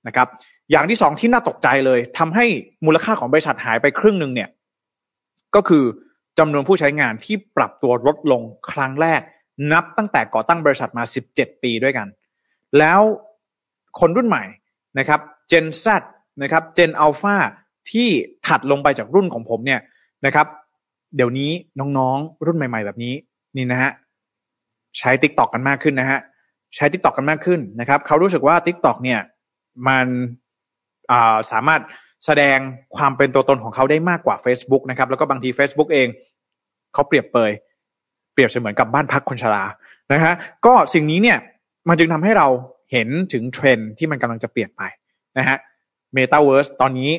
[0.08, 0.28] นะครับ
[0.72, 2.46] อย่างที่สองที่น่าตกใจเลยทำให้
[2.86, 4.50] มูลค่าของบริษัทหายไปครึ่งหนึ่งเนี่ย
[5.56, 5.84] ก็คือ
[6.40, 9.22] จำนวนผู้ใช้งานที่ปรับตัวลดลงครั้งแรก
[9.72, 12.08] นับตั้งแต่ก่อตั้งบริษัทมา 17 ปีด้วยกัน
[12.78, 13.02] แล้ว
[14.00, 14.44] คนรุ่นใหม่
[15.00, 15.20] นะครับ
[15.52, 15.86] Gen Z
[16.42, 17.36] นะครับ Gen Alpha
[17.92, 18.10] ที่
[18.48, 19.80] ถัดลงไปจากรุ่นของผมเนี่ย
[20.26, 20.48] นะครับ
[21.16, 23.14] เดี๋ยวนี้น้องๆ รุ่นใหม่ ๆ แบบนี้
[23.58, 23.92] นี่นะฮะ
[24.98, 26.20] ใช้ TikTok กันมากขึ้นนะฮะ
[26.76, 29.20] ใช้ TikTok กันมากขึ้นนะครับ เขารู้สึกว่า TikTok เนี่ย
[29.88, 30.08] มัน
[31.52, 31.82] สามารถ
[32.26, 32.58] แสดง
[32.96, 36.08] ความเป็นตัวตนของเขาได้มากกว่า Facebook นะครับ แล้วก็บางที Facebook เอง
[36.94, 37.52] เขาเปรียบเปย
[38.34, 39.64] เปรียบเสมือนกับบ้านพักคนชรา
[40.14, 40.34] นะฮะ
[40.66, 41.38] ก็สิ่งนี้เนี่ย
[41.90, 42.48] มันจึงทำให้เรา
[42.92, 44.82] เห็นถึงเทรนที่มันกำลังจะเปลี่ยนไป
[45.38, 45.58] นะฮะ
[46.18, 47.12] Metaverse ตอนนี้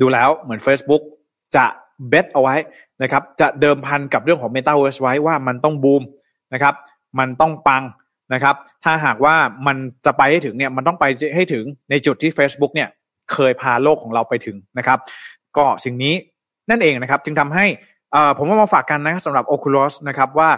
[0.00, 1.02] ดูแล้วเหมือน Facebook
[1.56, 1.66] จะ
[2.08, 2.54] เบสเอาไว้
[3.02, 6.02] นะครับ จะเดิมพันกับเรื่องของ Metaverse ไว้ว่ามันต้องบูม
[6.54, 6.74] นะครับ
[7.18, 7.82] มันต้องปัง
[8.34, 9.36] นะครับ ถ้าหากว่า
[9.66, 12.88] มันจะไปให้ถึงเนี่ยมันต้องไปให้ถึงในจุดที่ Facebook เนี่ย
[13.32, 14.98] เคยพาโลกของเราไปถึงนะครับ
[15.56, 16.14] ก็สิ่งนี้
[16.70, 17.66] นั่นเองนะครับ จึงทำให้
[18.36, 20.50] ผมว่ามาฝากกันนะสำหรับ Oculus นะครับว่า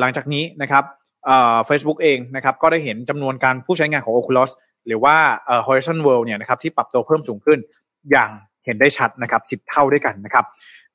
[0.00, 0.84] หลังจากนี้นะครับ
[1.66, 4.50] เฟซบุ๊กเองนะครับก็ได้เห็นจำนวนการผู้ใช้งานของ Oculus
[4.86, 5.16] หรือว่า
[5.66, 7.58] Horizon World เนี่ยนะครับที่ปรับตัวเพิ่มสูงขึ้น
[8.10, 8.30] อย่าง
[8.70, 10.44] ห็นได้ชัดนะครับสิบเท่าด้วยกันนะครับ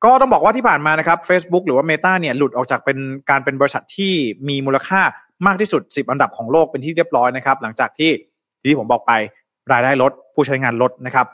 [0.03, 2.97] ก็ต้องบอกว่าที่ผ่านมานะครับ Facebook หรือว่า Meta เนี่ยหลุดออกจากเป็น
[3.29, 4.13] การเป็นบริษัทที่
[4.49, 5.01] มีมูลค่า
[5.47, 8.11] มากที่สุด 10 อันดับของโลกเป็นที่เรียบร้อยนะครับหลังจากที่
[8.67, 9.11] ที่ผมบอกไป
[9.71, 11.25] รายได้ลดผู้ใช้งานลดนะครับ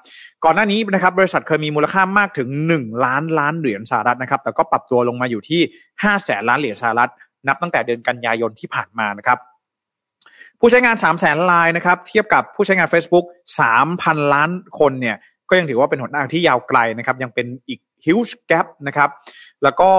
[0.44, 5.62] ก่อนหน้านี้นะครับบริษัทเคยมีมูลค่ามากถึง 1 ล้านล้านเหรียญสหรัฐนะครับแต่ก็ปรับตัวลงมาอยู่ที่
[5.94, 7.12] 5แสนล้านเหรียญสหรัฐ
[7.48, 9.38] นับตั้งแต่เดือนกันยายนที่ผ่านมานะครับ
[10.60, 13.26] ผู้ใช้งาน3 0 0แสนลายนะครับเทียบกับผู้ใช้งาน Facebook
[13.80, 14.50] 3,000 ล้าน
[14.80, 15.18] คนเนี่ย
[15.52, 19.10] ก็ยังถือว่าเป็นหนทางที่ยาวไกลนะครับ ยังเป็นอีก huge gap นะครับ
[19.64, 19.92] แล้วก็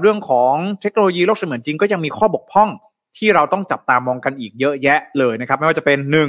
[0.00, 2.70] เรื่องของเทคโนโลยีโลกเสมือนจริงก็ยังมีข้อบกพร่อง
[3.18, 6.28] ที่เราต้องจับตามองกันอีกเยอะแยะเลยนะครับ ไม่ว่าจะเป็นหนึ่ง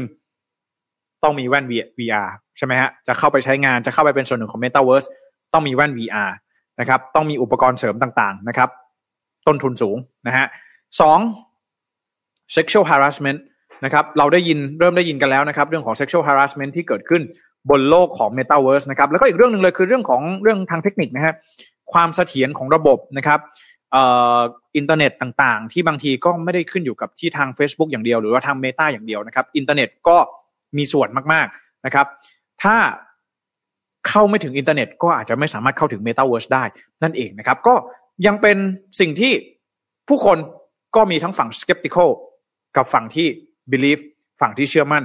[1.24, 1.66] ต้องมีแว่น
[2.00, 5.08] VR ใช่ไหมฮะจะเข้าไปใช้งานจะเข้าไปเป็นส่วนหนึ่งของ Metaverse
[5.54, 6.32] ต้องมีแว่น VR
[6.80, 8.70] นะครับ ต้องมีอุปกรณ์เสริมต่างๆนะครับ
[9.48, 10.46] ต้นทุนสูงนะฮะ
[11.02, 11.20] สอง
[12.56, 13.40] sexual harassment
[13.86, 17.22] นะครับ เราได้ยินเริ่มได้ยินกันแล้วนะครับ เรื่องของ sexual harassment ที่เกิดขึ้น
[17.70, 21.36] บนโลกของ Metaverse นะครับแล้วก็อีกเรื่องหนึ่งเลยคือเรื่องของเรื่องทางเทคนิคนะฮะ
[21.94, 23.40] ความเสถียรของระบบนะครับ
[24.76, 30.18] อินเทอร์เน็ตต่างๆ ที่บางทีก็ไม่ได้ขึ้นอยู่กับที่ทาง Facebook อย่างเดียว หรือว่าทาง Meta อย่างเดียวนะครับ อินเทอร์เน็ตก็
[30.78, 32.08] มีส่วนมากๆนะครับ
[32.64, 32.76] ถ้า
[34.08, 36.64] เข้าไม่ถึงอินเทอร์เน็ต ก็อาจจะไม่สามารถเข้าถึง Metaverse ได้
[37.04, 37.76] นั่นเองนะครับ ก็
[38.26, 38.58] ยังเป็น
[39.00, 39.34] สิ่งที่
[40.08, 40.38] ผู้คน
[40.96, 42.10] ก็มีทั้งฝั่ง skeptical
[42.78, 43.28] กับฝั่งที่
[43.72, 44.02] believe
[44.42, 45.04] ฝั่งที่เชื่อมั่น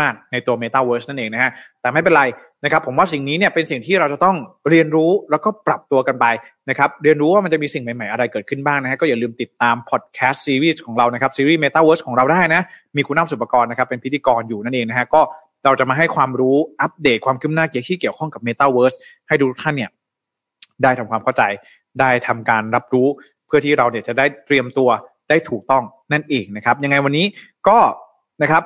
[0.00, 1.50] มากๆ ในตัว Metaverse นั่นเองนะฮะ
[1.80, 2.22] แต่ไม่เป็นไร
[2.64, 4.36] นะครับ ผมว่าสิ่งนี้เนี่ยเป็นสิ่งที่เราจะต้อง
[4.68, 6.26] เรียนรู้แล้วก็ปรับตัวกันไป
[6.70, 12.62] นะครับ เรียนรู้ว่ามันจะมีสิ่งใหม่ ๆ อะไรเกิดขึ้นบ้างนะฮะ ก็อย่าลืมติดตามพอดแคสต์ซีรีส์ของเรานะครับซีรีส์ Metaverse ของเราได้นะ
[12.96, 15.20] มีคุณน้ำสุปกรณ์นะครับเป็นพิธีกรอยู่นั่นเองนะฮะ ก็
[15.64, 18.96] เราจะมาให้ความรู้อัปเดตความคืบหน้าเกี่ยวที่เกี่ยวข้องกับ Metaverse
[19.28, 19.90] ให้ดูทุกท่านเนี่ย
[20.82, 21.42] ได้ทำความเข้าใจ
[22.00, 23.08] ได้ทำการรับรู้
[23.46, 24.88] เพื่อที่เราเนี่ยจะได้เตรียมตัว
[25.28, 27.26] ได้ถูกต้องนั่นเองนะครับ ยังไงวันนี้
[27.68, 27.78] ก็
[28.42, 28.62] นะครับ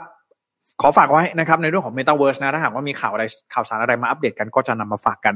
[0.81, 3.25] ขอฝากไว้นะครับในเรื่องของ Metaverse นะถ้าหากว่ามีข่าวอะไร
[3.55, 5.35] ข่าวสารอะไรมาอัปเดตกันก็จะนำมาฝากกัน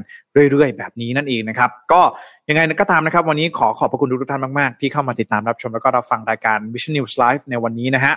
[0.51, 2.01] เรื่อยๆ แบบนี้นั่นเองนะครับ ก็
[2.49, 8.13] ยังไงก็ตามนะครับ วันนี้ขอขอบพระคุณทุกท่านมาก ๆ ที่เข้ามาติดตามรับชมแล้วก็รับฟังรายการ Vision News Live ในวันนี้นะฮะ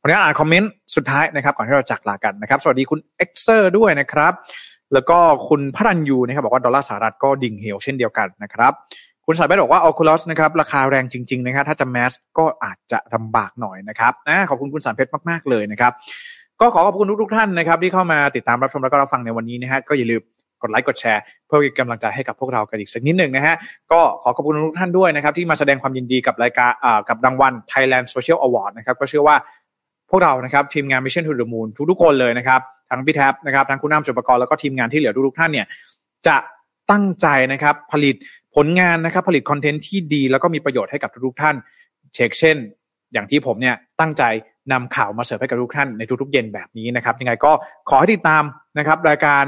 [0.00, 4.32] ขออนุญาตอ่านคอมเมนต์สุดท้ายนะครับก่อนที่เราจากลากันนะครับ สวัสดีคุณ e x e r ด้วยนะครับ
[4.92, 5.18] แล้วก็
[5.48, 8.72] คุณพรัญยูนะครับบอกว่าดอลลาร์สหรัฐก็ดิ่งเหวเช่นเดียวกันนะครับ
[9.26, 15.92] คุณสายแบบอกว่า Oculus นะครับราคาแรงจริง ๆ นะครับ ถ้าจะแมสก็อาจจะลำบากหน่อยนะครับนะขอบคุณคุณสารเพชรมาก ๆ เลยนะครับ
[16.60, 20.22] ก็ขอขอบคุณทุกๆท่านนะครับที่เข้ามาติดตามรับชมแล้วก็รับฟังในวันนี้นะฮะก็อย่าลืม
[20.62, 23.54] กดไลค์กดแชร์เพื่อเป็นกำลังใจให้กับพวกเรากันอีกสักนิดหนึ่งนะฮะ
[23.92, 29.36] ก็ขอขอบคุณทุกท่านด้วยนะครับ ที่มาแสดงความยินดีกับรายการอ่ากับรางวัล Thailand Social Award นะครับก็เชื่อว่า
[30.10, 35.66] พวกเรานะครับทีมงาน Mission to the Moon ทุกๆคนเลยนะครับทั้งพี่แท็บนะครับทั้งคุณน้ำจุปกรณ์แล้วก็ทีมงานที่เหลือทุกๆท่านเนี่ย
[36.26, 36.36] จะ
[36.90, 38.14] ตั้งใจนะครับผลิต
[38.56, 41.54] ผลงานนะครับผลิตคอนเทนต์ที่ดี แล้วก็มีประโยชน์ให้กับทุกๆท่าน
[42.14, 42.56] เช็คเช่น
[43.12, 44.22] อย่างที่ผมเนี่ยตั้งใจ
[44.72, 47.52] นำข่าวมาเสิร์ฟให้กับทุกท่านในทุกๆ เย็นแบบนี้นะครับ ยังไงก็
[47.90, 48.42] ขอให้ติดตาม
[48.78, 49.44] นะครับรายการ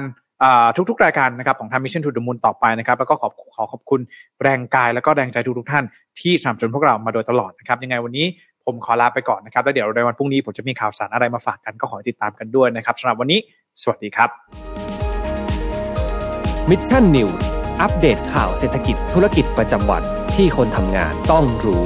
[0.91, 4.01] ทุกๆ รายการนะครับของทาง Mission to the Moon ต่อไปนะครับ แล้วก็ขอขอขอบคุณ
[4.43, 5.85] แรงกายแล้วก็แรงใจทุกๆท่าน
[6.21, 8.27] ที่สนับสนุนพวกเรามาโดยตลอดนะครับยังไงวันนี้
[8.65, 13.39] ผมขอลาไปก่อนนะครับ แล้วเดี๋ยวในวันพรุ่งนี้ผมจะมีข่าวสารอะไรมาฝากกันก็ขอติดตามกันด้วยนะครับสำหรับวันนี้
[13.83, 14.29] สวัสดีครับ
[16.71, 17.41] Mission News
[17.81, 20.03] อัปเดตข่าวเศรษฐกิจธุรกิจประจำวัน
[20.35, 21.85] ที่คนทำงานต้องรู้